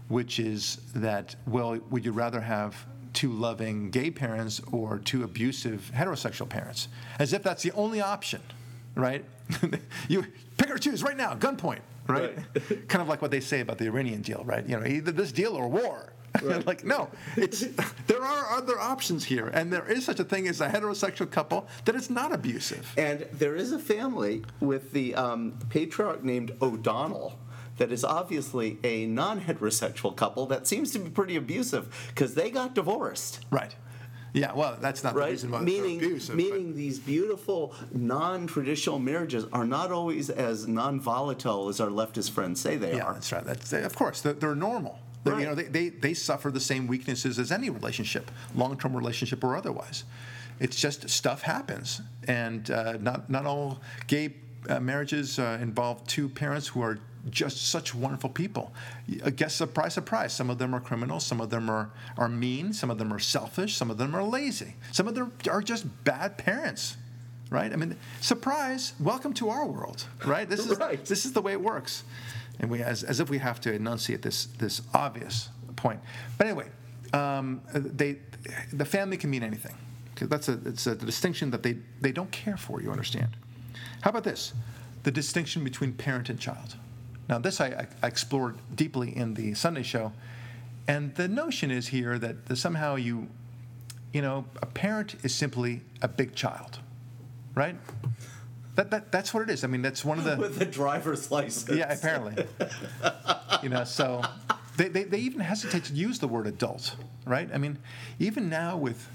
[0.08, 2.76] which is that well, would you rather have
[3.12, 6.88] two loving gay parents or two abusive heterosexual parents?
[7.18, 8.40] As if that's the only option,
[8.94, 9.24] right?
[10.08, 10.26] you
[10.56, 12.36] pick or choose right now, gunpoint, right?
[12.88, 14.66] kind of like what they say about the Iranian deal, right?
[14.68, 16.12] You know, either this deal or war.
[16.66, 17.60] like no, it's
[18.06, 21.66] there are other options here, and there is such a thing as a heterosexual couple
[21.84, 22.92] that is not abusive.
[22.96, 27.38] And there is a family with the um, patriarch named O'Donnell
[27.78, 32.74] that is obviously a non-heterosexual couple that seems to be pretty abusive because they got
[32.74, 33.40] divorced.
[33.50, 33.74] Right.
[34.32, 34.52] Yeah.
[34.52, 36.36] Well, that's not the reason why meaning abusive.
[36.36, 42.60] but- meaning these beautiful non-traditional marriages are not always as non-volatile as our leftist friends
[42.60, 43.14] say they Yeah, are.
[43.14, 43.44] that's right.
[43.44, 44.98] That's of course they're, they're normal.
[45.24, 45.40] They- Right.
[45.40, 49.56] You know, they, they, they suffer the same weaknesses as any relationship, long-term relationship or
[49.56, 50.04] otherwise.
[50.60, 54.34] It's just stuff happens, and uh, not not all gay
[54.68, 56.98] uh, marriages uh, involve two parents who are
[57.30, 58.72] just such wonderful people.
[59.24, 60.34] I guess surprise, surprise.
[60.34, 61.24] Some of them are criminals.
[61.24, 62.74] Some of them are are mean.
[62.74, 63.74] Some of them are selfish.
[63.76, 64.74] Some of them are lazy.
[64.92, 66.96] Some of them are just bad parents.
[67.48, 67.72] Right?
[67.72, 68.92] I mean, surprise!
[69.00, 70.04] Welcome to our world.
[70.26, 70.48] Right?
[70.48, 71.02] This is Right.
[71.06, 72.04] this is the way it works
[72.60, 76.00] and we as, as if we have to enunciate this this obvious point.
[76.38, 76.68] But anyway,
[77.12, 78.18] um, they
[78.72, 79.74] the family can mean anything.
[80.16, 82.80] that's a it's a distinction that they they don't care for.
[82.80, 83.36] You understand?
[84.02, 84.52] How about this?
[85.02, 86.76] The distinction between parent and child.
[87.28, 90.12] Now, this I, I, explored deeply in the Sunday show,
[90.88, 93.28] and the notion is here that somehow you,
[94.12, 96.80] you know, a parent is simply a big child,
[97.54, 97.76] right?
[98.80, 99.62] That, that that's what it is.
[99.62, 101.76] I mean, that's one of the With a driver's license.
[101.76, 102.46] yeah, apparently.
[103.62, 104.22] you know, so
[104.78, 107.50] they, they, they even hesitate to use the word adult, right?
[107.52, 107.76] I mean,
[108.18, 109.06] even now with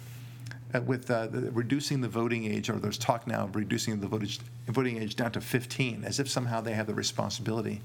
[0.75, 4.05] uh, with uh, the, reducing the voting age, or there's talk now of reducing the
[4.05, 7.81] votage, voting age down to 15, as if somehow they have the responsibility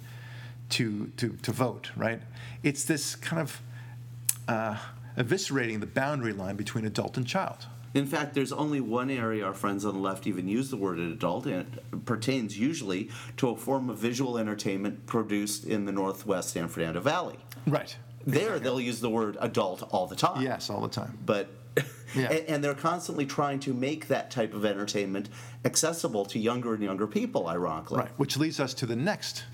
[0.68, 2.20] to to to vote, right?
[2.62, 3.62] It's this kind of
[4.48, 4.76] uh,
[5.16, 7.64] eviscerating the boundary line between adult and child.
[7.92, 10.98] In fact, there's only one area our friends on the left even use the word
[10.98, 16.50] adult, and it pertains usually to a form of visual entertainment produced in the Northwest
[16.50, 17.36] San Fernando Valley.
[17.66, 17.96] Right.
[18.26, 20.42] There, they'll use the word adult all the time.
[20.42, 21.18] Yes, all the time.
[21.26, 21.48] But
[22.14, 22.30] Yeah.
[22.32, 25.28] and, and they're constantly trying to make that type of entertainment
[25.64, 27.48] accessible to younger and younger people.
[27.48, 29.44] Ironically, Right, which leads us to the next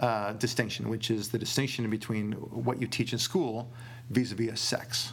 [0.00, 3.72] uh, distinction, which is the distinction between what you teach in school
[4.10, 5.12] vis-a-vis sex.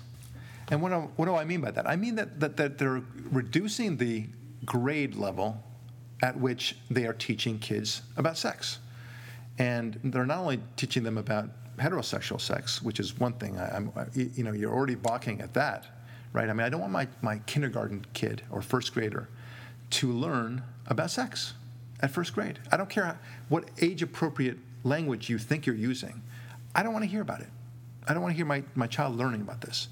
[0.72, 1.88] And what do, what do I mean by that?
[1.88, 4.26] I mean that, that, that they're reducing the
[4.66, 5.62] grade level
[6.24, 8.80] at which they are teaching kids about sex.
[9.60, 13.60] And they're not only teaching them about heterosexual sex, which is one thing.
[13.60, 15.86] I, I, you know, you're already balking at that,
[16.32, 16.48] right?
[16.48, 19.28] I mean, I don't want my, my kindergarten kid or first grader
[19.92, 21.54] to learn about sex
[22.00, 22.60] at first grade.
[22.72, 23.18] I don't care how,
[23.50, 26.22] what age appropriate language you think you're using.
[26.74, 27.50] I don't want to hear about it.
[28.08, 29.90] I don't want to hear my, my child learning about this.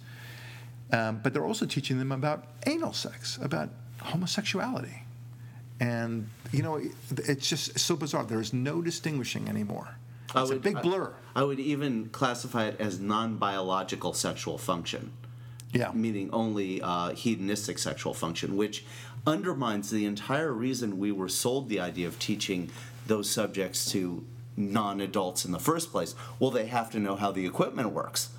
[0.91, 3.69] Um, but they're also teaching them about anal sex, about
[4.01, 5.03] homosexuality.
[5.79, 6.91] And, you know, it-
[7.27, 8.25] it's just so bizarre.
[8.25, 9.95] There's no distinguishing anymore.
[10.35, 11.13] I It's a would- big I- blur.
[11.35, 15.11] I would even classify it as non-biological sexual function.
[15.71, 15.91] Yeah.
[15.93, 18.83] meaning only uh, hedonistic sexual function, which
[19.27, 22.71] undermines the entire reason we were sold the idea of teaching
[23.05, 24.25] those subjects to
[24.57, 26.15] non adults in the first place.
[26.39, 28.29] Well, they have to know how the equipment works.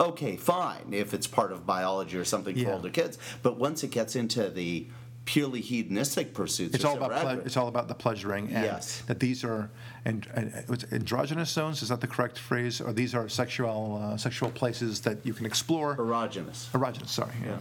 [0.00, 2.64] Okay, fine, if it's part of biology or something Yeah.
[2.66, 3.18] for older kids.
[3.42, 4.86] But once it gets into the
[5.24, 9.02] purely hedonistic pursuits, It's all about ple- it's all about the pleasuring, and Yes.
[9.06, 9.70] that these are
[10.04, 10.52] and, and
[10.92, 11.80] androgynous zones.
[11.82, 12.80] Is that the correct phrase?
[12.80, 15.96] Or these are sexual uh, sexual places that you can explore?
[15.96, 16.68] erogenous.
[16.72, 17.08] Erogenous.
[17.08, 17.32] Sorry.
[17.42, 17.56] Yeah.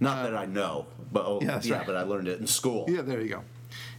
[0.00, 1.86] Not that I know, but oh, Yeah, yeah, right.
[1.86, 2.84] but I learned it in school.
[2.88, 3.44] Yeah, there you go.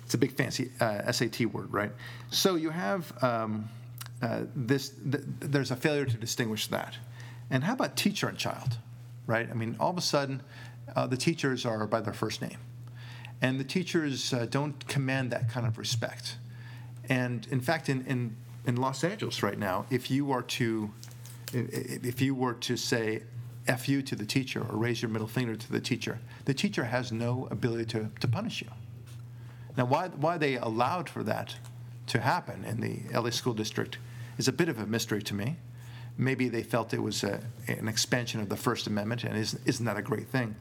[0.03, 1.91] It's a big fancy uh, SAT word, right?
[2.31, 3.69] So you have um,
[4.21, 4.89] uh, this.
[5.09, 6.95] Th- there's a failure to distinguish that.
[7.51, 8.77] And how about teacher and child,
[9.27, 9.47] right?
[9.49, 10.41] I mean, all of a sudden,
[10.95, 12.57] uh, the teachers are by their first name,
[13.41, 16.37] and the teachers uh, don't command that kind of respect.
[17.07, 18.35] And in fact, in, in
[18.65, 20.91] in Los Angeles right now, if you are to
[21.53, 23.23] if you were to say
[23.67, 26.85] F you to the teacher or raise your middle finger to the teacher, the teacher
[26.85, 28.67] has no ability to, to punish you.
[29.77, 31.55] Now, why, why they allowed for that
[32.07, 33.97] to happen in the LA School District
[34.37, 35.57] is a bit of a mystery to me.
[36.21, 39.85] Maybe they felt it was a, an expansion of the First Amendment, and isn't, isn't
[39.87, 40.55] that a great thing?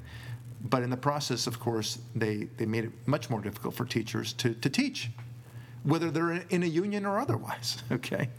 [0.62, 4.32] But in the process, of course, they, they made it much more difficult for teachers
[4.34, 5.10] to, to teach,
[5.82, 8.30] whether they're in- a union or otherwise, okay?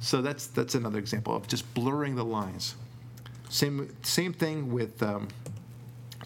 [0.00, 2.74] So that's, that's another example of just blurring the lines.
[3.48, 5.28] Same, same thing with um,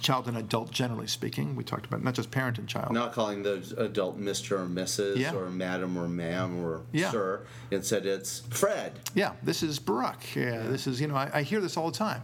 [0.00, 1.56] child and adult, generally speaking.
[1.56, 2.92] We talked about not just parent and child.
[2.92, 4.52] Not calling the adult Mr.
[4.60, 5.16] or Mrs.
[5.16, 5.34] Yeah.
[5.34, 7.10] or Madam or Ma'am or Yeah.
[7.10, 7.46] Sir.
[7.70, 8.92] Instead, it's Fred.
[9.14, 10.34] Yeah, this is Barak.
[10.34, 12.22] Yeah, this is, you know, I, I hear this all the time.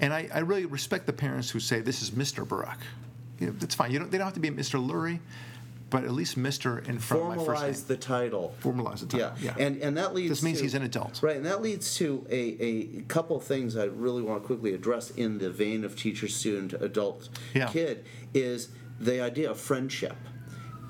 [0.00, 2.46] And I, I really respect the parents who say, this is Mr.
[2.46, 2.78] Barak.
[3.40, 3.90] You know, that's fine.
[3.90, 4.84] You don't, they don't have to be Mr.
[4.84, 5.18] Lurie,
[5.90, 6.86] but at least Mr.
[6.88, 7.72] in front of my first name.
[7.72, 8.54] Formalize the title.
[8.62, 9.54] Formalize the title, yeah.
[9.58, 11.20] And and that leads This means to- he's an adult.
[11.22, 15.10] Right, and that leads to a, a couple things I really want to quickly address
[15.10, 17.68] in the vein of teacher, student, adult, Yeah.
[17.68, 18.68] kid is
[19.00, 20.16] the idea of friendship.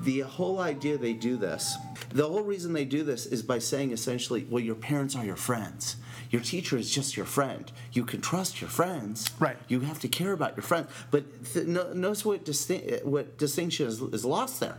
[0.02, 1.76] The whole idea they do this,
[2.10, 5.36] the whole reason they do this is by saying essentially, well, your parents are your
[5.36, 5.96] friends.
[6.30, 7.70] Your teacher is just your friend.
[7.92, 9.30] You can trust your friends.
[9.40, 9.56] Right.
[9.66, 10.88] You have to care about your friends.
[11.10, 14.78] But th- no, notice what, distin- what distinction is, is lost there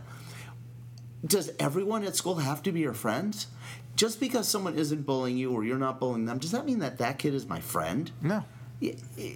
[1.24, 3.48] does everyone at school have to be your friends?
[3.96, 6.98] Just because someone isn't bullying you or you're not bullying them, does that mean that
[6.98, 8.10] that kid is my friend?
[8.22, 8.44] No.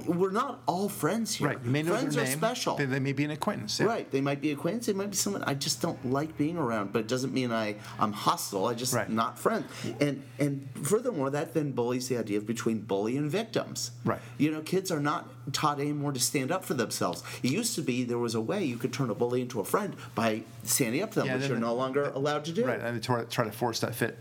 [0.07, 1.49] We're not all friends here.
[1.49, 1.59] Right.
[1.63, 2.77] You may know friends their are special.
[2.77, 3.79] They, they may be an acquaintance.
[3.79, 3.87] yeah.
[3.87, 4.11] Right.
[4.11, 4.87] They might be acquaintance.
[4.87, 7.77] They might be someone I just don't like being around, but it doesn't mean I,
[7.99, 8.67] I'm hostile.
[8.67, 9.09] I just Right.
[9.11, 9.67] not friends.
[10.01, 13.91] And and furthermore, that then bullies the idea of between bully and victims.
[14.05, 14.21] Right.
[14.39, 17.23] You know, kids are not taught anymore to stand up for themselves.
[17.43, 19.65] It used to be there was a way you could turn a bully into a
[19.65, 22.65] friend by standing up to them, Yeah, which you're no longer allowed to do.
[22.65, 24.19] Right, and they try, try to force that fit,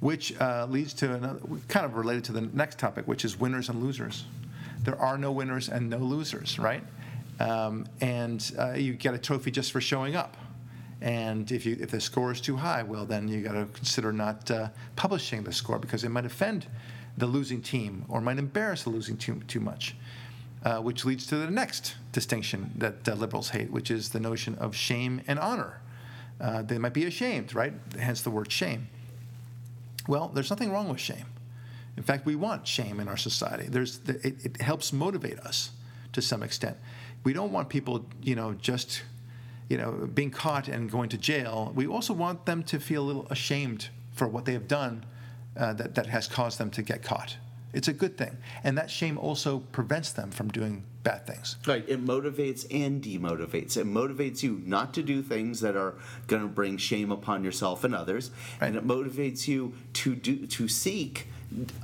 [0.00, 3.70] which uh, leads to another, kind of related to the next topic, which is winners
[3.70, 4.24] and losers.
[4.86, 6.84] There are no winners and no losers, right?
[7.40, 10.36] Um, and uh, you get a trophy just for showing up.
[11.00, 14.12] And if you if the score is too high, well, then you got to consider
[14.12, 16.68] not uh, publishing the score because it might offend
[17.18, 19.96] the losing team or might embarrass the losing team too much.
[20.64, 24.54] Uh, which leads to the next distinction that uh, liberals hate, which is the notion
[24.56, 25.80] of shame and honor.
[26.40, 27.72] Uh, they might be ashamed, right?
[27.98, 28.88] Hence the word shame.
[30.06, 31.26] Well, there's nothing wrong with shame.
[31.96, 33.66] In fact, we want shame in our society.
[33.68, 35.70] There's, it, it helps motivate us
[36.12, 36.76] to some extent.
[37.24, 39.02] We don't want people, you know, just,
[39.68, 41.72] you know, being caught and going to jail.
[41.74, 45.04] We also want them to feel a little ashamed for what they have done
[45.56, 47.36] uh, that, that has caused them to get caught.
[47.72, 48.36] It's a good thing.
[48.64, 51.56] And that shame also prevents them from doing bad things.
[51.66, 51.84] Right.
[51.88, 53.76] It motivates and demotivates.
[53.76, 55.94] It motivates you not to do things that are
[56.26, 58.30] going to bring shame upon yourself and others,
[58.60, 58.68] Right.
[58.68, 61.28] and it motivates you to do to seek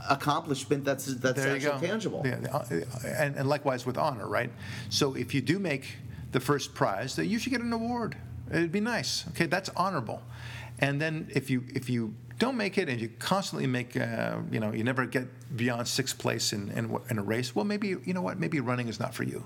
[0.09, 2.23] accomplishment that's that's there actually tangible.
[2.25, 2.65] Yeah,
[3.05, 4.51] and, and likewise with honor, right?
[4.91, 5.97] So if you do make
[6.33, 8.17] the first prize, that you should get an award.
[8.51, 9.27] It'd be nice.
[9.29, 10.23] Okay, that's honorable.
[10.79, 14.59] And then if you if you don't make it and you constantly make, uh, you
[14.59, 17.55] know, you never get beyond sixth place in, in in a race.
[17.55, 18.39] Well, maybe you know what?
[18.39, 19.45] Maybe running is not for you.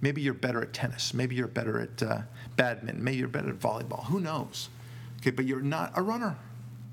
[0.00, 1.14] Maybe you're better at tennis.
[1.14, 2.22] Maybe you're better at uh,
[2.56, 3.02] badminton.
[3.02, 4.04] Maybe you're better at volleyball.
[4.06, 4.68] Who knows?
[5.20, 6.36] Okay, but you're not a runner.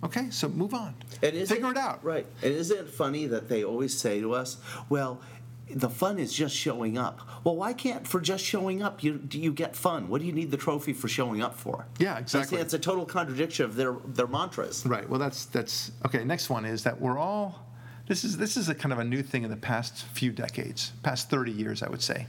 [0.04, 0.96] Okay, so move on.
[1.22, 2.04] And Figure it out.
[2.04, 2.26] Right.
[2.42, 4.58] And isn't it funny that they always say to us,
[4.90, 5.22] well,
[5.70, 7.20] the fun is just showing up.
[7.44, 10.10] Well, why can't for just showing up you do you get fun?
[10.10, 11.86] What do you need the trophy for showing up for?
[11.98, 12.58] Yeah, exactly.
[12.58, 14.86] It's a total contradiction of their their mantras.
[14.86, 15.08] Right.
[15.08, 16.24] Well, that's that's okay.
[16.24, 17.68] Next one is that we're all.
[18.08, 20.92] This is this is a kind of a new thing in the past few decades,
[21.04, 22.28] past 30 years, I would say.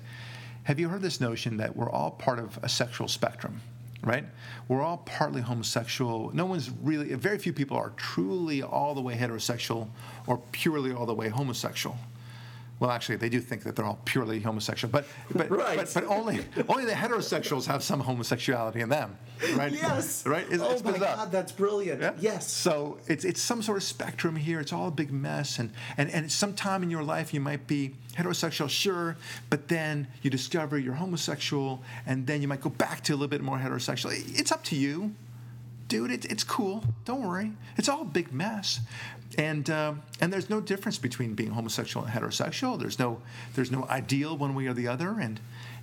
[0.64, 3.60] Have you heard this notion that we're all part of a sexual spectrum?
[4.03, 4.24] Right.
[4.66, 6.34] We're all partly homosexual.
[6.34, 7.14] No one's really.
[7.14, 9.88] Very few people are truly all the way heterosexual
[10.26, 11.96] or purely all the way homosexual.
[12.82, 15.76] Well, actually, they do think that they're all purely homosexual, but but Right.
[15.76, 19.16] but, but only only the heterosexuals have some homosexuality in them,
[19.54, 19.70] right?
[19.70, 20.26] Yes.
[20.26, 20.44] right.
[20.50, 21.14] It's, oh it's my bizarre.
[21.14, 22.00] God, that's brilliant.
[22.00, 22.14] Yeah?
[22.18, 22.50] Yes.
[22.50, 24.58] So it's it's some sort of spectrum here.
[24.58, 27.94] It's all a big mess, and and and sometime in your life you might be
[28.16, 29.16] heterosexual, sure,
[29.48, 33.28] but then you discover you're homosexual, and then you might go back to a little
[33.28, 34.10] bit more heterosexual.
[34.36, 35.14] It's up to you,
[35.86, 36.10] dude.
[36.10, 36.82] It, it's cool.
[37.04, 37.52] Don't worry.
[37.76, 38.80] It's all a big mess,
[39.38, 42.78] and um, and there's no difference between being homosexual and heterosexual.
[42.78, 43.20] There's no
[43.54, 45.40] there's no ideal one way or the other, and.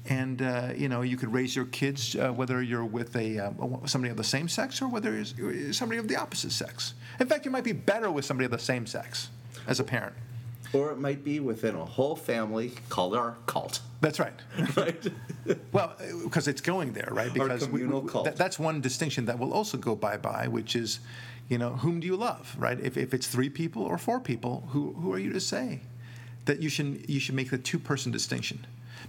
[0.07, 3.51] And uh, you know, you could raise your kids uh, whether you're with a uh,
[3.85, 6.93] somebody of the same sex or whether it's somebody of the opposite sex.
[7.19, 9.29] In fact, you might be better with somebody of the same sex
[9.67, 10.15] as a parent.
[10.71, 13.81] Or it might be within a whole family called our cult.
[13.99, 14.33] That's right.
[14.77, 15.07] Right?
[15.73, 15.93] Well,
[16.23, 17.33] because it's going there, right?
[17.33, 18.25] Because we- communal we- cult.
[18.25, 21.01] that- that's one distinction that will also go bye bye, which is,
[21.49, 22.79] you know, whom do you love, right?
[22.79, 25.81] If, if it's three people or four people, who who are you to say
[26.45, 28.65] that you should you should make the two person distinction?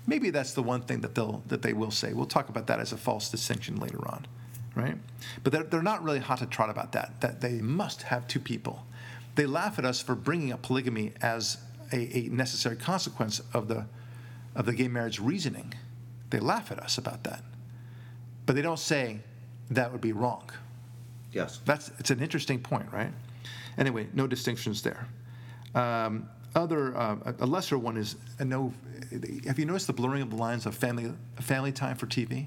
[0.06, 2.14] Maybe that's the one thing that they'll that they will say.
[2.14, 4.26] We'll talk about that as a false distinction later on,
[4.74, 4.96] right?
[5.44, 7.20] But they're, they're not really hot to trot about that.
[7.20, 8.86] That they must have two people.
[9.34, 11.58] They laugh at us for bringing up polygamy as
[11.92, 13.86] a, a necessary consequence of the
[14.56, 15.74] of the gay marriage reasoning.
[16.30, 17.42] They laugh at us about that.
[18.46, 19.20] But they don't say
[19.70, 20.50] that would be wrong.
[21.32, 21.60] Yes.
[21.64, 23.12] That's it's an interesting point, right?
[23.78, 25.06] Anyway, no distinctions there.
[25.74, 28.72] Um, other uh, a lesser one is a no.
[29.46, 32.46] Have you noticed the blurring of the lines of family family time for TV?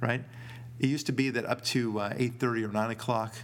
[0.00, 0.22] Right.
[0.78, 3.34] It used to be that up to uh, 8:30 or 9 o'clock,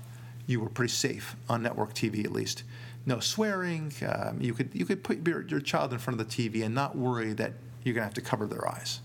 [0.46, 2.62] you were pretty safe on network TV at least.
[3.06, 3.92] No swearing.
[4.06, 6.74] Um, you could you could put your, your child in front of the TV and
[6.74, 9.00] not worry that you're gonna have to cover their eyes.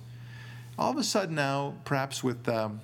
[0.78, 2.82] All of a sudden now, perhaps with um,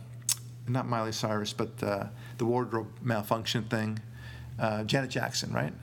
[0.68, 2.08] not Miley Cyrus, but uh,
[2.38, 4.00] the wardrobe malfunction thing,
[4.60, 5.74] uh, Janet Jackson, right?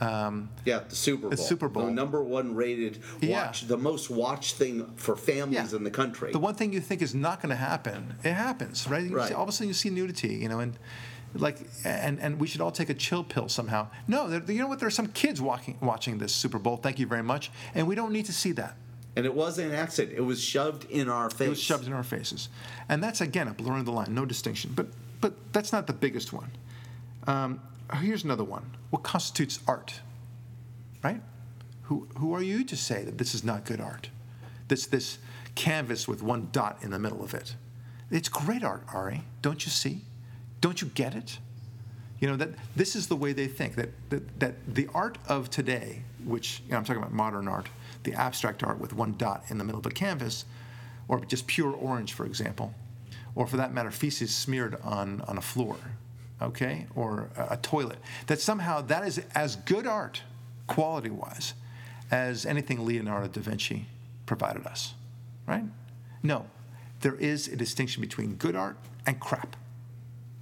[0.00, 1.30] Um, Yeah, the Super Bowl.
[1.30, 1.86] The Super Bowl.
[1.86, 3.46] The number one rated Yeah.
[3.46, 6.32] watch, the most watched thing for families in the country.
[6.32, 9.10] The one thing you think is not going to happen, it happens, right?
[9.10, 9.28] Right.
[9.28, 10.76] see- all of a sudden, you see nudity, you know, and
[11.36, 13.88] like, and and we should all take a chill pill somehow.
[14.06, 14.78] No, you know what?
[14.78, 16.76] There are some kids walking, watching this Super Bowl.
[16.76, 18.76] Thank you very much, and we don't need to see that.
[19.16, 20.16] and it wasn't an accident.
[20.18, 21.46] It was shoved in our face.
[21.46, 22.48] It was shoved in our faces,
[22.88, 24.72] and that's again a blurring of the line, no distinction.
[24.74, 24.88] But
[25.24, 26.50] but that's not the biggest one.
[27.26, 27.62] Um,
[27.94, 28.76] here's another one.
[28.90, 30.02] What constitutes art?
[31.02, 31.22] Right?
[31.84, 34.10] Who who are you to say that this is not good art?
[34.68, 35.16] This this
[35.54, 37.56] canvas with one dot in the middle of it.
[38.10, 39.22] It's great art, Ari.
[39.40, 40.02] Don't you see?
[40.60, 41.38] Don't you get it?
[42.20, 45.48] You know that this is the way they think that that, that the art of
[45.48, 47.70] today, which you know, I'm talking about modern art,
[48.02, 50.44] the abstract art with one dot in the middle of a canvas,
[51.08, 52.74] or just pure orange, for example,
[53.34, 55.76] or for that matter, feces smeared on on a floor,
[56.40, 57.98] okay, or a, a toilet.
[58.26, 60.22] That somehow that is as good art,
[60.66, 61.54] quality-wise,
[62.10, 63.86] as anything Leonardo da Vinci
[64.26, 64.94] provided us,
[65.46, 65.64] right?
[66.22, 66.46] No,
[67.00, 68.76] there is a distinction between good art
[69.06, 69.56] and crap.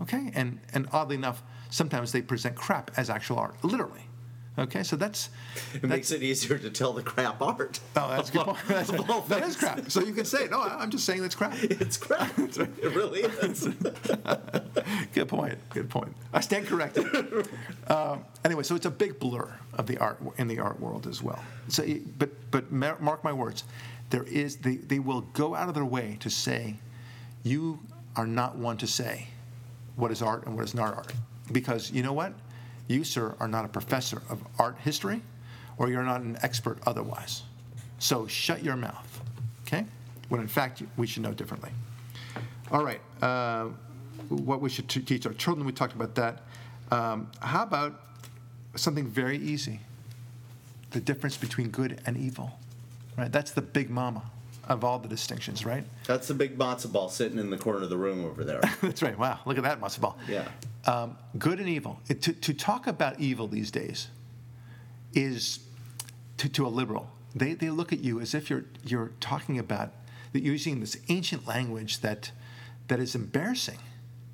[0.01, 4.07] Okay, and and oddly enough, sometimes they present crap as actual art, literally.
[4.59, 5.31] Okay, so that's
[5.73, 7.81] It makes it easier to tell the crap art.
[7.97, 8.59] Oh, that's a good point.
[8.69, 8.91] That's,
[9.29, 9.91] that is crap.
[9.91, 11.55] So you can say, no, I'm just saying that's crap.
[11.63, 12.39] It's crap.
[12.39, 13.69] It really is.
[15.15, 15.59] Good point.
[15.71, 16.15] Good point.
[16.35, 17.49] I stand corrected.
[17.89, 21.23] um, anyway, so it's a big blur of the art in the art world as
[21.23, 21.43] well.
[21.69, 21.85] So,
[22.19, 23.65] but but mark my words,
[24.11, 26.77] there is they they will go out of their way to say,
[27.43, 27.81] you
[28.17, 29.29] are not one to say
[29.97, 31.13] what is art and what is not art,
[31.51, 32.35] because you know what,
[32.89, 35.23] you sir are not a professor of art history,
[35.79, 37.43] or you're not an expert otherwise.
[37.99, 39.21] So shut your mouth,
[39.67, 39.85] okay?
[40.29, 41.71] When in fact we should know differently.
[42.71, 43.01] All right.
[43.21, 43.69] Uh,
[44.29, 46.43] what we should t- teach our children, we talked about that.
[46.91, 48.01] Um, how about
[48.77, 49.81] something very easy?
[50.91, 52.59] The difference between good and evil,
[53.17, 53.31] right?
[53.31, 54.23] That's the big mama
[54.69, 55.85] of all the distinctions, right?
[56.07, 58.61] That's the big matzo ball sitting in the corner of the room over there.
[58.83, 59.19] That's right.
[59.19, 60.19] Wow, look at that matzo ball.
[60.29, 60.49] Yeah.
[60.87, 62.01] Um, good and evil.
[62.09, 64.09] It- to, to talk about evil these days
[65.15, 65.61] is
[66.39, 67.11] to, to a liberal.
[67.35, 69.93] They, they look at you as if you're you're talking about
[70.33, 72.31] that you're using this ancient language that
[72.89, 73.79] that is embarrassing.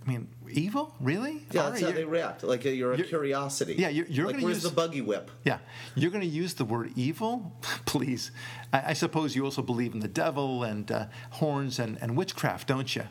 [0.06, 1.44] I mean, evil, really?
[1.52, 2.42] Yeah, All that's right, how they react.
[2.42, 3.74] Like a, you're a you're- curiosity.
[3.78, 5.30] yeah, you're- you're like, gonna use- the buggy whip?
[5.44, 5.58] Yeah,
[5.94, 7.52] you're going to use the word evil,
[7.84, 8.30] please.
[8.72, 12.66] I, I suppose you also believe in the devil and uh, horns and, and witchcraft,
[12.66, 13.02] don't you?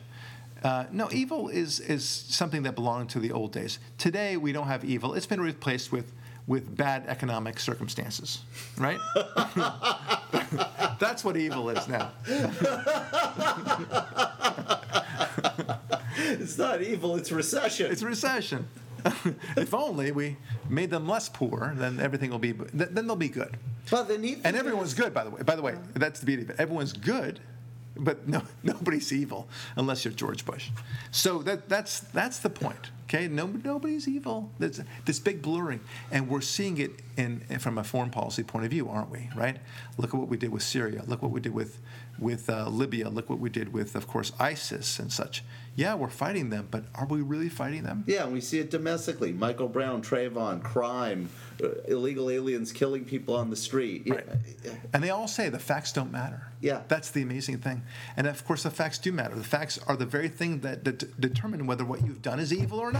[0.62, 3.78] Uh, no, evil is is something that belonged to the old days.
[3.96, 5.14] Today we don't have evil.
[5.14, 6.12] It's been replaced with
[6.46, 8.40] with bad economic circumstances,
[8.78, 8.98] right?
[10.98, 12.10] That's what evil is now.
[16.20, 17.14] It's not evil.
[17.16, 17.90] It's recession.
[17.92, 18.66] It's recession.
[19.56, 20.36] if only we
[20.68, 23.56] made them less poor, then everything will be th- then they'll be good.
[23.90, 25.42] Well, the neat and everyone's is- good, by the way.
[25.42, 26.56] By the way, that's the beauty of it.
[26.58, 27.40] Everyone's good,
[27.98, 30.70] but no, nobody's evil unless you're George Bush.
[31.10, 32.90] So that, that's that's the point.
[33.08, 34.50] Okay, no, nobody's evil.
[34.58, 35.80] There's this big blurring,
[36.10, 39.30] and we're seeing it in from a foreign policy point of view, aren't we?
[39.34, 39.56] Right?
[39.96, 41.02] Look at what we did with Syria.
[41.06, 41.78] Look what we did with
[42.18, 43.08] with uh, Libya.
[43.08, 45.44] Look what we did with, of course, ISIS and such.
[45.76, 48.02] Yeah, we're fighting them, but are we really fighting them?
[48.08, 49.32] Yeah, and we see it domestically.
[49.32, 51.28] Michael Brown, Trayvon, crime,
[51.62, 54.02] uh, illegal aliens killing people on the street.
[54.04, 54.24] Yeah, Right.
[54.92, 56.48] And they all say the facts don't matter.
[56.60, 56.82] Yeah.
[56.88, 57.82] That's the amazing thing.
[58.16, 59.36] And of course, the facts do matter.
[59.36, 62.80] The facts are the very thing that, that determine whether what you've done is evil
[62.80, 62.97] or not.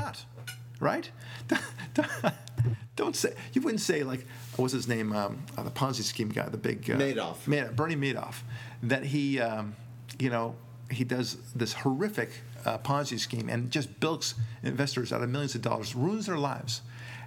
[0.81, 1.11] Right?
[2.97, 4.27] Don't say, you wouldn't say, like,
[4.57, 5.13] what was his name?
[5.13, 6.89] Um, uh, the Ponzi scheme guy, the big.
[6.91, 7.47] Uh, Madoff.
[7.47, 8.43] Ma- Bernie Madoff.
[8.83, 9.77] That he, um,
[10.19, 10.57] you know,
[10.91, 12.31] he does this horrific
[12.65, 16.83] uh, Ponzi scheme and just bilks investors out of millions of dollars, ruins their lives.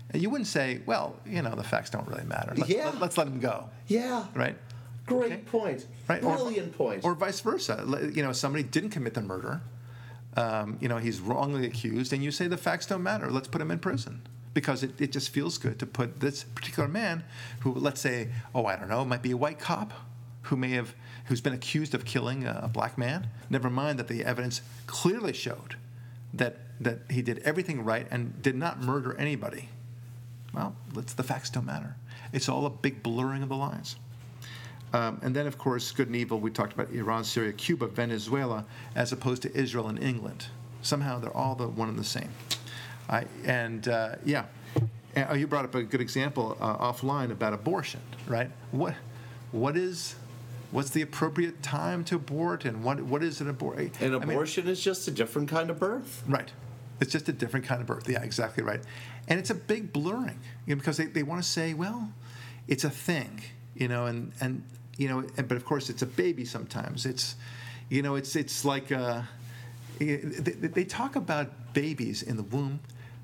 [0.10, 2.54] And you wouldn't say, well, you know, the facts don't really matter.
[2.56, 2.92] Let's, Yeah.
[3.00, 3.70] let, us let him go.
[3.88, 4.26] Yeah.
[4.36, 4.58] Right?
[5.06, 5.42] Great Okay.
[5.44, 5.88] point.
[6.10, 6.22] Right?
[6.24, 7.04] Or- Brilliant point.
[7.06, 7.86] Or vice versa.
[8.14, 9.62] You know, somebody didn't commit the murder.
[10.38, 13.30] Um, you know, he's wrongly accused, and you say the facts don't matter.
[13.30, 14.22] Let's put him in prison
[14.54, 17.24] because it, it just feels good to put this particular man,
[17.62, 19.94] who let's say, oh, I don't know, might be a white cop,
[20.44, 23.28] who may have, who's been accused of killing a, black man.
[23.50, 25.76] Never mind that the evidence clearly showed
[26.34, 29.70] that that he did everything right and did not murder anybody.
[30.52, 31.96] Well, let's, the facts don't matter.
[32.34, 33.98] It's all a big blurring of the lines.
[34.94, 38.66] Um, and then, of course, good and evil, we talked about Iran, Syria, Cuba, Venezuela,
[38.96, 40.48] as opposed to Israel and England.
[40.82, 42.30] Somehow they're all the one and the same.
[43.10, 44.46] I, and uh, yeah,
[45.16, 48.50] and, oh, you brought up a good example uh, offline about abortion, right?
[48.72, 48.96] What,
[49.52, 50.16] what is,
[50.72, 53.92] what's the appropriate time to abort, and what, what is an abortion?
[54.02, 56.24] An abortion is just a different kind of birth.
[56.28, 56.52] Right.
[57.00, 58.08] It's just a different kind of birth.
[58.08, 58.80] Yeah, exactly right.
[59.28, 62.12] And it's a big blurring you know, because they, they want to say, well,
[62.68, 63.42] it's a thing,
[63.76, 64.64] you know, and, and
[64.98, 67.06] you know, but of course it's a baby sometimes.
[67.06, 67.36] It's,
[67.90, 69.22] you know, it's it's like uh,
[70.00, 72.80] they, they talk about babies in the womb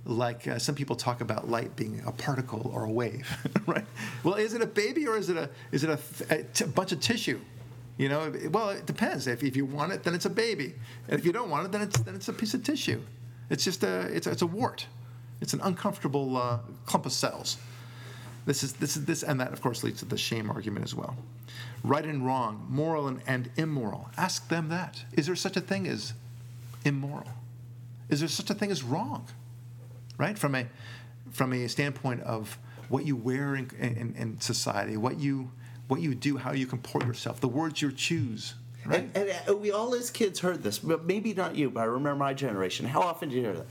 [0.07, 3.29] like uh, some people talk about light being a particle or a wave,
[3.67, 3.85] right?
[4.23, 5.99] Well, is it a baby or is it a is it a,
[6.33, 7.39] a t- bunch of tissue?
[7.97, 9.27] You know, well, it depends.
[9.27, 10.75] If, if you want it, then it's a baby,
[11.07, 13.01] and if you don't want it, then it's then it's a piece of tissue.
[13.49, 14.87] It's just a it's a, it's a wart.
[15.41, 17.57] It's an uncomfortable uh, clump of cells.
[18.45, 20.95] This is this is this, and that of course leads to the shame argument as
[20.95, 21.17] well.
[21.83, 24.09] Right and wrong, moral and, and immoral.
[24.17, 25.03] Ask them that.
[25.13, 26.13] Is there such a thing as
[26.83, 27.29] immoral?
[28.09, 29.27] Is there such a thing as wrong?
[30.17, 30.65] Right from a
[31.31, 32.57] from a standpoint of
[32.89, 35.51] what you wear in, in, in society, what you
[35.87, 38.55] what you do, how you comport yourself, the words you choose.
[38.85, 39.09] Right.
[39.15, 41.85] And, and uh, we all as kids heard this, but maybe not you, but I
[41.85, 42.85] remember my generation.
[42.85, 43.65] How often did you hear that?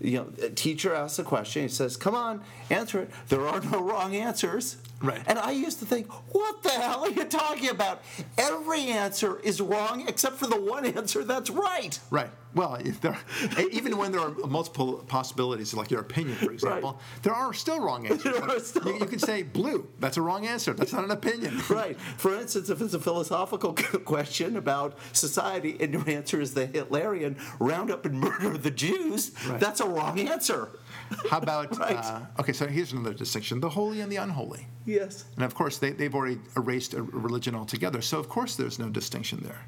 [0.00, 3.10] You know, a teacher asks a question, he says, Come on, answer it.
[3.28, 4.76] There are no wrong answers.
[5.02, 5.22] Right.
[5.26, 8.02] And I used to think, What the hell are you talking about?
[8.38, 11.98] Every answer is wrong except for the one answer that's right.
[12.10, 12.30] Right.
[12.54, 13.16] Well, if there,
[13.72, 18.06] even when there are multiple possibilities, like your opinion, for example, there are still wrong
[18.06, 18.34] answers.
[18.34, 19.88] There are still- you, you can say blue.
[20.00, 20.74] That's a wrong answer.
[20.74, 21.60] That's not an opinion.
[21.70, 21.98] Right.
[22.18, 23.72] For instance, if it's a philosophical
[24.04, 28.70] question about society and your answer is the Hitlerian round up and murder of the
[28.70, 29.58] Jews, Right.
[29.58, 30.68] that's a wrong answer.
[31.30, 31.96] How about, Right.
[31.96, 34.66] uh, okay, so here's another distinction the holy and the unholy.
[34.86, 35.24] Yes.
[35.36, 38.02] And of course, they, they've already erased a religion altogether.
[38.02, 39.64] So, of course, there's no distinction there.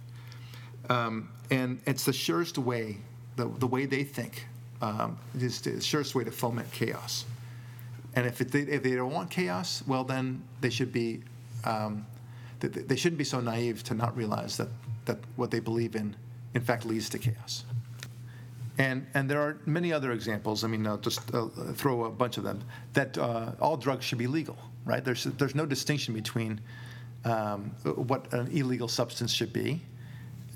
[0.90, 2.98] Um, and it's the surest way,
[3.36, 4.46] the, the way they think,
[4.82, 7.24] um, is the surest way to foment chaos.
[8.16, 11.22] And if, it, they, if they don't want chaos, well, then they should be,
[11.64, 12.06] um,
[12.60, 14.68] they, they shouldn't be so naive to not realize that,
[15.06, 16.14] that what they believe in,
[16.54, 17.64] in fact, leads to chaos.
[18.78, 20.64] And, and there are many other examples.
[20.64, 22.60] I mean, I'll just uh, throw a bunch of them.
[22.94, 25.04] That uh, all drugs should be legal, right?
[25.04, 26.60] There's, there's no distinction between
[27.24, 29.80] um, what an illegal substance should be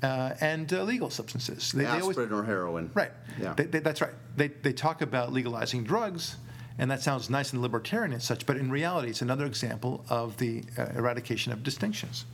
[0.03, 1.71] uh, and uh, legal substances.
[1.71, 2.91] They, they always- Aspirin or heroin.
[2.93, 3.11] Right.
[3.39, 3.53] Yeah.
[3.53, 4.13] They, they, that's right.
[4.35, 6.37] They, they talk about legalizing drugs,
[6.77, 10.37] and that sounds nice and libertarian and such, but in reality, it's another example of
[10.37, 12.25] the uh, eradication of distinctions.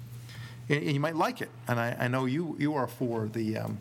[0.69, 3.57] And, and you might like it, and I, I know you, you are for the,
[3.57, 3.77] um,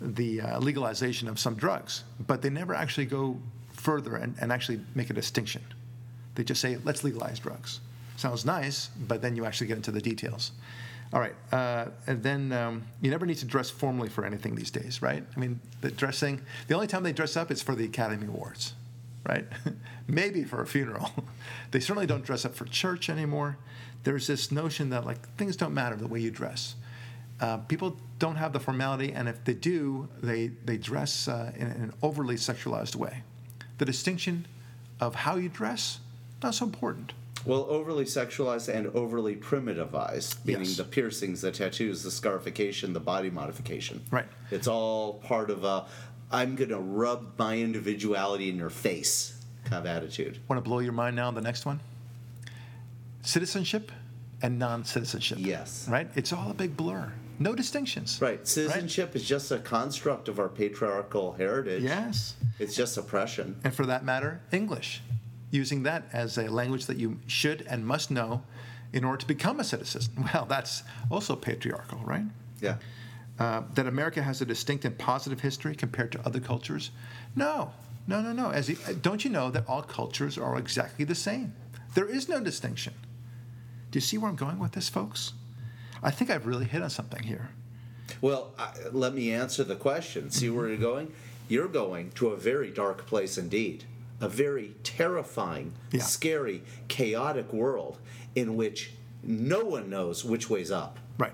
[0.00, 3.38] the uh, legalization of some drugs, but they never actually go
[3.72, 5.62] further and, and actually make a distinction.
[6.34, 7.80] They just say, let's legalize drugs.
[8.16, 10.52] Sounds nice, but then you actually get into the details.
[11.12, 14.70] All right, uh, and then um, you never need to dress formally for anything these
[14.70, 15.24] days, right?
[15.34, 18.74] I mean, the dressing, the only time they dress up is for the Academy Awards,
[19.26, 19.44] right?
[20.06, 21.10] Maybe for a funeral.
[21.72, 23.58] they certainly don't dress up for church anymore.
[24.04, 26.76] There's this notion that, like, things don't matter the way you dress.
[27.40, 31.66] Uh, people don't have the formality, and if they do, they, they dress uh, in,
[31.68, 33.22] an overly sexualized way.
[33.78, 34.46] The distinction
[35.00, 36.00] of how you dress,
[36.42, 37.14] not so important.
[37.46, 40.76] Well, overly sexualized and overly primitivized, meaning Yes.
[40.76, 44.02] the piercings, the tattoos, the scarification, the body modification.
[44.10, 44.26] Right.
[44.50, 45.86] It's all part of a
[46.32, 50.38] I'm going to rub my individuality in your face kind of attitude.
[50.48, 51.28] Want to blow your mind now?
[51.28, 51.80] on The next one
[53.22, 53.90] citizenship
[54.42, 55.38] and non citizenship.
[55.40, 55.86] Yes.
[55.88, 56.08] Right?
[56.14, 57.12] It's all a big blur.
[57.40, 58.20] No distinctions.
[58.20, 58.46] Right.
[58.46, 61.82] Citizenship is just a construct of our patriarchal heritage.
[61.82, 62.34] Yes.
[62.58, 63.58] It's just oppression.
[63.64, 65.00] And for that matter, English.
[65.50, 68.42] Using that as a language that you should and must know
[68.92, 70.02] in order to become a citizen.
[70.34, 72.24] Well, that's also patriarchal, right?
[72.60, 72.76] Yeah.
[73.38, 76.90] Uh, that America has a distinct and positive history compared to other cultures?
[77.34, 77.72] No,
[78.06, 78.50] no, no, no.
[78.50, 81.54] As you, don't you know that all cultures are exactly the same?
[81.94, 82.92] There is no distinction.
[83.90, 85.32] Do you see where I'm going with this, folks?
[86.02, 87.50] I think I've really hit on something here.
[88.20, 90.30] Well, I, let me answer the question.
[90.30, 91.12] See where you're going?
[91.48, 93.84] You're going to a very dark place indeed.
[94.20, 96.02] A very terrifying, Yeah.
[96.02, 97.98] scary, chaotic world
[98.34, 100.98] in which no one knows which way's up.
[101.18, 101.32] Right.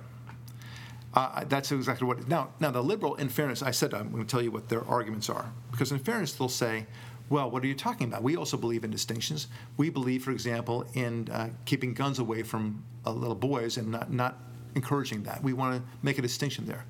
[1.15, 2.29] Uh, that's exactly what.
[2.29, 4.85] Now, now the liberal, in fairness, I said I'm going to tell you what their
[4.87, 6.87] arguments are because, in fairness, they'll say,
[7.31, 8.23] "Well, what are you talking about?
[8.23, 9.49] We also believe in distinctions.
[9.77, 14.13] We believe, for example, in uh, keeping guns away from uh, little boys and not
[14.13, 14.39] not
[14.77, 15.43] encouraging that.
[15.43, 16.85] We want to make a distinction there."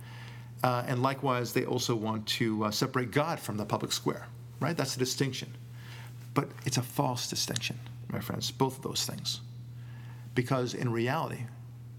[0.63, 4.27] Uh, and likewise, they also want to uh, separate God from the public square.
[4.61, 4.77] Right?
[4.77, 5.55] That's a distinction,
[6.35, 7.79] but it's a false distinction,
[8.11, 8.51] my friends.
[8.51, 9.41] Both of those things,
[10.35, 11.45] because in reality,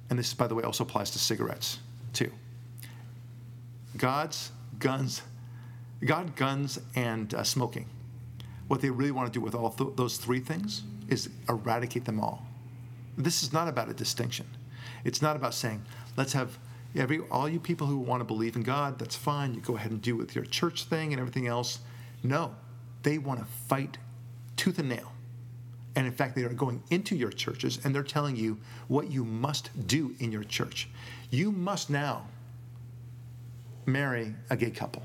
[0.09, 1.79] and this, by the way, also applies to cigarettes
[2.13, 2.31] too.
[3.95, 5.21] God's guns,
[6.03, 7.85] God, guns, and uh, smoking.
[8.67, 12.19] What they really want to do with all th- those three things is eradicate them
[12.19, 12.45] all.
[13.17, 14.45] This is not about a distinction.
[15.07, 15.85] It's not about saying,
[16.17, 16.59] let's have
[16.93, 19.53] every all you people who want to believe in God, that's fine.
[19.53, 21.79] You go ahead and do with your church thing and everything else.
[22.23, 22.53] No,
[23.03, 23.97] they want to fight
[24.57, 25.13] tooth and nail.
[25.95, 28.59] And in fact, they are going into your churches and they're telling you
[28.89, 30.89] what you must do in your church.
[31.31, 32.27] You must now
[33.85, 35.03] marry a gay couple.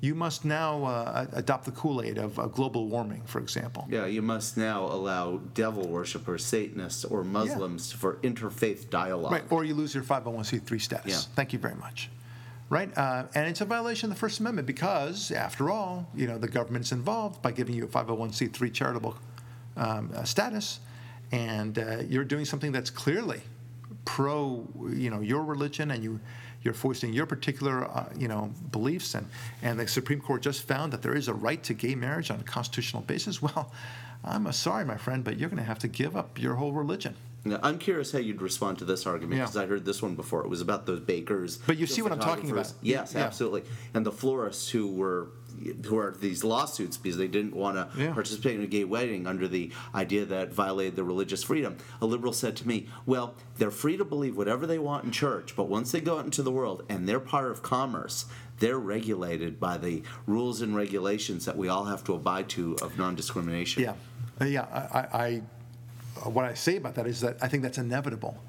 [0.00, 3.86] You must now uh, adopt the Kool Aid of uh, global warming, for example.
[3.90, 9.32] Yeah, you must now allow devil worshippers, Satanists, or Muslims for interfaith dialogue.
[9.32, 11.12] Right, or you lose your 501c3 status.
[11.12, 11.34] Yeah.
[11.34, 12.10] Thank you very much.
[12.70, 16.36] Right, uh, and it's a violation of the First Amendment because, after all, you know
[16.38, 19.16] the government's involved by giving you a 501c3 charitable
[19.76, 20.80] um, uh, status,
[21.32, 23.40] and uh, you're doing something that's clearly
[24.04, 26.18] pro, you know, your religion, and you
[26.62, 29.26] you're foisting your particular, uh, you know, beliefs, and
[29.62, 32.40] and the Supreme Court just found that there is a right to gay marriage on
[32.40, 33.40] a constitutional basis.
[33.48, 33.72] Well,
[34.24, 36.72] I'm uh, sorry, my friend, but you're going to have to give up your whole
[36.72, 37.14] religion.
[37.44, 39.44] Now, I'm curious how you'd respond to this argument Yeah.
[39.44, 40.42] because I heard this one before.
[40.42, 41.58] It was about those bakers.
[41.58, 42.72] But you see what I'm talking about.
[42.82, 43.22] Yes, Yeah.
[43.24, 43.62] absolutely.
[43.94, 45.28] And the florists who were
[45.86, 48.12] who are these lawsuits because they didn't want to Yeah.
[48.12, 51.76] participate in a gay wedding under the idea that violated their religious freedom.
[52.00, 55.54] A liberal said to me, "Well, they're free to believe whatever they want in church,
[55.56, 58.24] but once they go out into the world and they're part of commerce."
[58.60, 62.98] They're regulated by the rules and regulations that we all have to abide to of
[62.98, 63.84] non-discrimination.
[63.84, 63.92] Yeah,
[64.40, 64.62] Uh, yeah.
[64.92, 65.42] I, I,
[66.24, 68.42] I, what I say about that is that I think that's inevitable.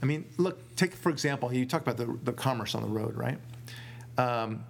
[0.00, 3.16] I mean, look, take for example, you talk about the, the commerce on the road,
[3.16, 3.38] right?
[4.18, 4.64] Um,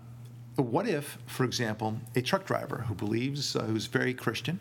[0.63, 4.59] what if, for example, a truck driver who believes, uh, who's very Christian,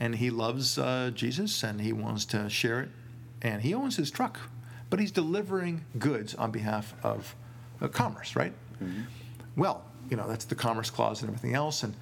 [0.00, 2.88] and he loves uh, Jesus and he wants to share it,
[3.42, 4.38] and he owns his truck,
[4.88, 7.34] but he's delivering goods on behalf of
[7.80, 8.52] uh, commerce, right?
[9.56, 11.94] Well, you know that's the commerce clause and everything else, and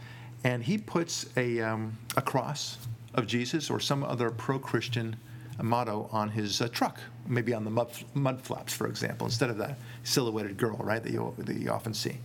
[0.45, 2.79] and he puts a um, a cross
[3.15, 5.17] of Jesus or some other pro-Christian
[5.63, 9.59] motto on his uh, truck, maybe on the mud, mud flaps, for example, instead of
[9.59, 12.17] that silhouetted girl, right, that you that you often see.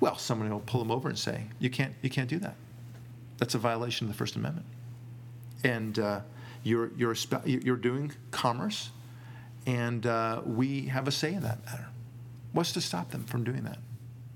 [0.00, 2.56] Well, someone will pull them over and say, "You can't you can't do that.
[3.38, 4.66] That's a violation of the First Amendment."
[5.62, 6.20] And uh,
[6.62, 7.14] you're you're
[7.44, 8.90] you're doing commerce,
[9.66, 11.86] and uh, we have a say in that matter.
[12.52, 13.78] What's to stop them from doing that?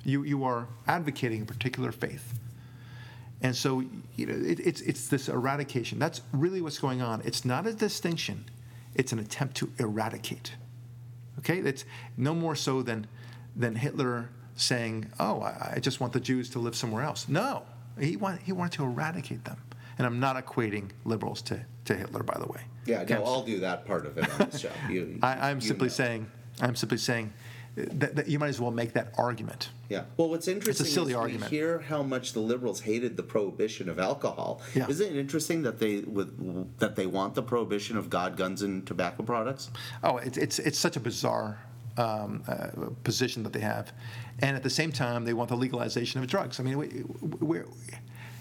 [0.05, 2.39] You, you are advocating a particular faith.
[3.41, 3.85] And so,
[4.17, 5.99] you know, it, it's, it's this eradication.
[5.99, 7.23] That's really what's going on.
[7.25, 8.45] It's not a distinction,
[8.95, 10.53] it's an attempt to eradicate.
[11.41, 11.59] Okay?
[11.59, 11.85] It's
[12.17, 13.07] no more so than,
[13.57, 17.29] than Hitler saying, oh, I, I just want the Jews to live somewhere else.
[17.29, 17.63] No,
[17.99, 19.59] he, want, he wanted to eradicate them.
[19.99, 22.61] And I'm not equating liberals to, to Hitler, by the way.
[22.87, 24.71] Yeah, no, I'll do that part of it on this show.
[24.91, 25.95] You, I, I'm you simply know.
[25.95, 27.33] saying, I'm simply saying
[27.79, 29.71] uh, that, that you might as well make that argument.
[29.89, 30.05] Yeah.
[30.17, 31.51] Well, what's interesting silly is argument.
[31.51, 34.61] we hear how much the liberals hated the prohibition of alcohol.
[34.75, 34.89] Yeah.
[34.89, 38.87] Isn't it interesting that they would that they want the prohibition of God, guns, and
[38.87, 39.71] tobacco products?
[40.03, 41.61] Oh, it's it's, it's such a bizarre
[41.97, 42.69] um, uh,
[43.03, 43.93] position that they have,
[44.41, 46.61] and at the same time, they want the legalization of drugs.
[46.61, 47.05] I mean, we,
[47.41, 47.67] we're,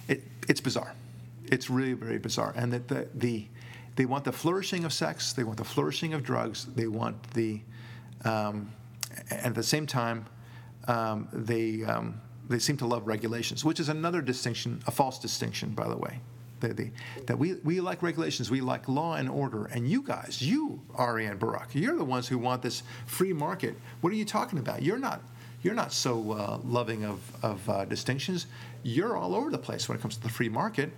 [0.08, 0.94] it, it's bizarre.
[1.46, 3.48] It's really very bizarre, and that the, the
[3.96, 5.34] They want the flourishing of sex.
[5.34, 6.66] They want the flourishing of drugs.
[6.66, 7.62] They want the,
[8.26, 8.72] um,
[9.30, 10.26] and at the same time,
[10.88, 12.20] um, they um,
[12.50, 16.20] they seem to love regulations, which is another distinction, a false distinction, by the way.
[16.64, 16.92] They, they,
[17.28, 21.26] that we, we like regulations, we like law and order, and you guys, you Ari
[21.26, 23.76] and Barak, you're the ones who want this free market.
[24.00, 24.82] What are you talking about?
[24.82, 25.22] You're not
[25.62, 28.48] you're not so uh, loving of, of uh, distinctions.
[28.84, 30.92] You're all over the place when it comes to the free market.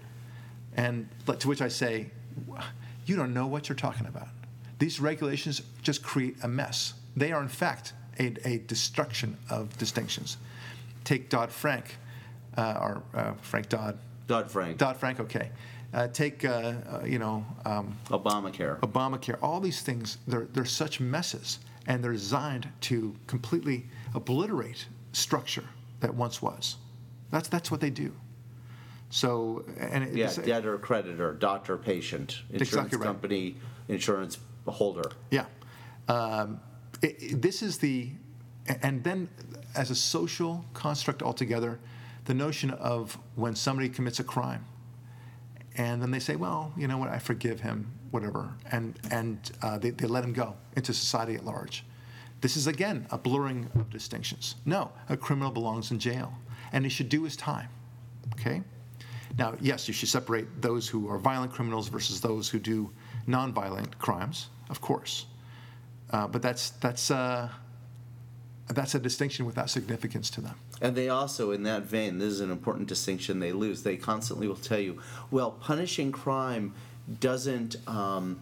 [0.76, 2.10] And to which I say,
[3.06, 4.28] you don't know what you're talking about.
[4.80, 6.96] These regulations just create a mess.
[7.16, 10.38] They are, in fact, a, a destruction of distinctions.
[11.04, 11.98] Take Dodd Frank,
[12.58, 14.00] uh, or uh, Frank Dodd.
[14.28, 14.78] Dodd Frank.
[14.78, 15.52] Dodd Frank, okay.
[15.94, 18.80] Uh, take, uh, uh, you know, um, Obamacare.
[18.80, 19.38] Obamacare.
[19.42, 25.64] All these things, they're, they're such messes, and they're designed to completely obliterate structure
[26.02, 26.76] that once was.
[27.32, 28.12] That's, that's what they do.
[29.10, 33.06] So, and yeah, debtor, creditor, doctor, patient, insurance exactly right.
[33.06, 33.56] company,
[33.88, 35.12] insurance holder.
[35.30, 35.46] Yeah.
[36.10, 36.60] Um,
[37.02, 38.10] it, it, this is the,
[38.82, 39.30] and then
[39.76, 41.80] as a social construct altogether,
[42.26, 44.66] the notion of when somebody commits a crime,
[45.78, 49.78] and then they say, well, you know what, I forgive him, whatever, and and uh,
[49.78, 51.84] they, they let him go into society at large.
[52.42, 54.56] This is again a blurring of distinctions.
[54.66, 56.34] No, a criminal belongs in jail,
[56.72, 57.70] and he should do his time.
[58.34, 58.62] Okay.
[59.38, 62.90] Now, yes, you should separate those who are violent criminals versus those who do
[63.28, 65.26] nonviolent crimes, of course.
[66.12, 67.50] Uh, but that's that's uh,
[68.70, 70.56] that's a distinction without significance to them.
[70.82, 73.84] And they also, in that vein, this is an important distinction they lose.
[73.84, 76.74] They constantly will tell you, well, punishing crime
[77.20, 78.42] doesn't um,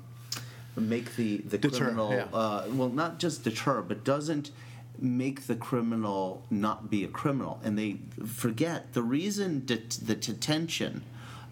[0.75, 2.25] make the, the deter, criminal, yeah.
[2.33, 4.51] uh, well, not just deter, but doesn't
[4.99, 7.59] make the criminal not be a criminal.
[7.63, 11.03] And they forget the reason det- the detention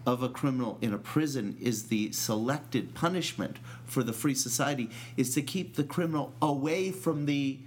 [0.04, 5.32] of a criminal in a prison is the selected punishment for the free society is
[5.34, 7.58] to keep the criminal away from the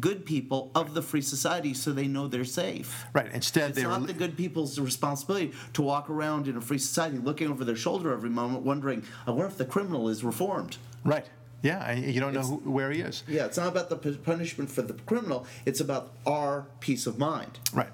[0.00, 3.04] good people of the free society so they know they're safe.
[3.12, 3.30] Right.
[3.32, 6.78] Instead, it's they not were, the good people's responsibility to walk around in a free
[6.78, 10.78] society looking over their shoulder every moment, wondering, "I wonder if the criminal is reformed."
[11.04, 11.26] Right.
[11.62, 13.22] Yeah, you don't know who, where he is.
[13.28, 17.60] Yeah, it's not about the punishment for the criminal; it's about our peace of mind.
[17.72, 17.90] Right.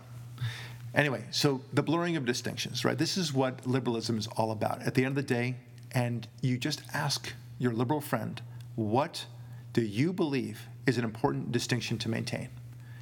[0.94, 2.96] Anyway, so the blurring of distinctions, right?
[2.96, 4.82] This is what liberalism is all about.
[4.82, 5.56] At the end of the day,
[5.92, 8.40] and you just ask your liberal friend,
[8.74, 9.26] what
[9.72, 12.48] do you believe is an important distinction to maintain?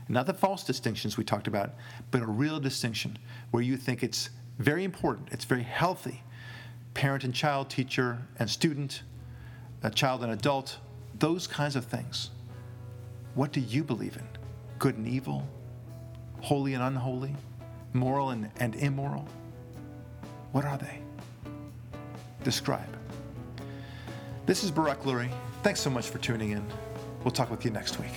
[0.09, 1.75] Not the false distinctions we talked about,
[2.11, 3.17] but a real distinction
[3.53, 6.23] where you think it's very important, it's very healthy.
[6.95, 9.03] Parent and child, teacher and student,
[9.85, 10.79] a child and adult,
[11.21, 12.31] those kinds of things.
[13.35, 14.27] What do you believe in?
[14.81, 15.47] Good and evil?
[16.41, 17.37] Holy and unholy?
[17.93, 19.29] Moral and, and immoral?
[20.51, 20.99] What are they?
[22.43, 22.97] Describe.
[24.45, 25.31] This is Barak Lurie.
[25.63, 26.67] Thanks so much for tuning in.
[27.27, 28.13] We'll talk with you next week.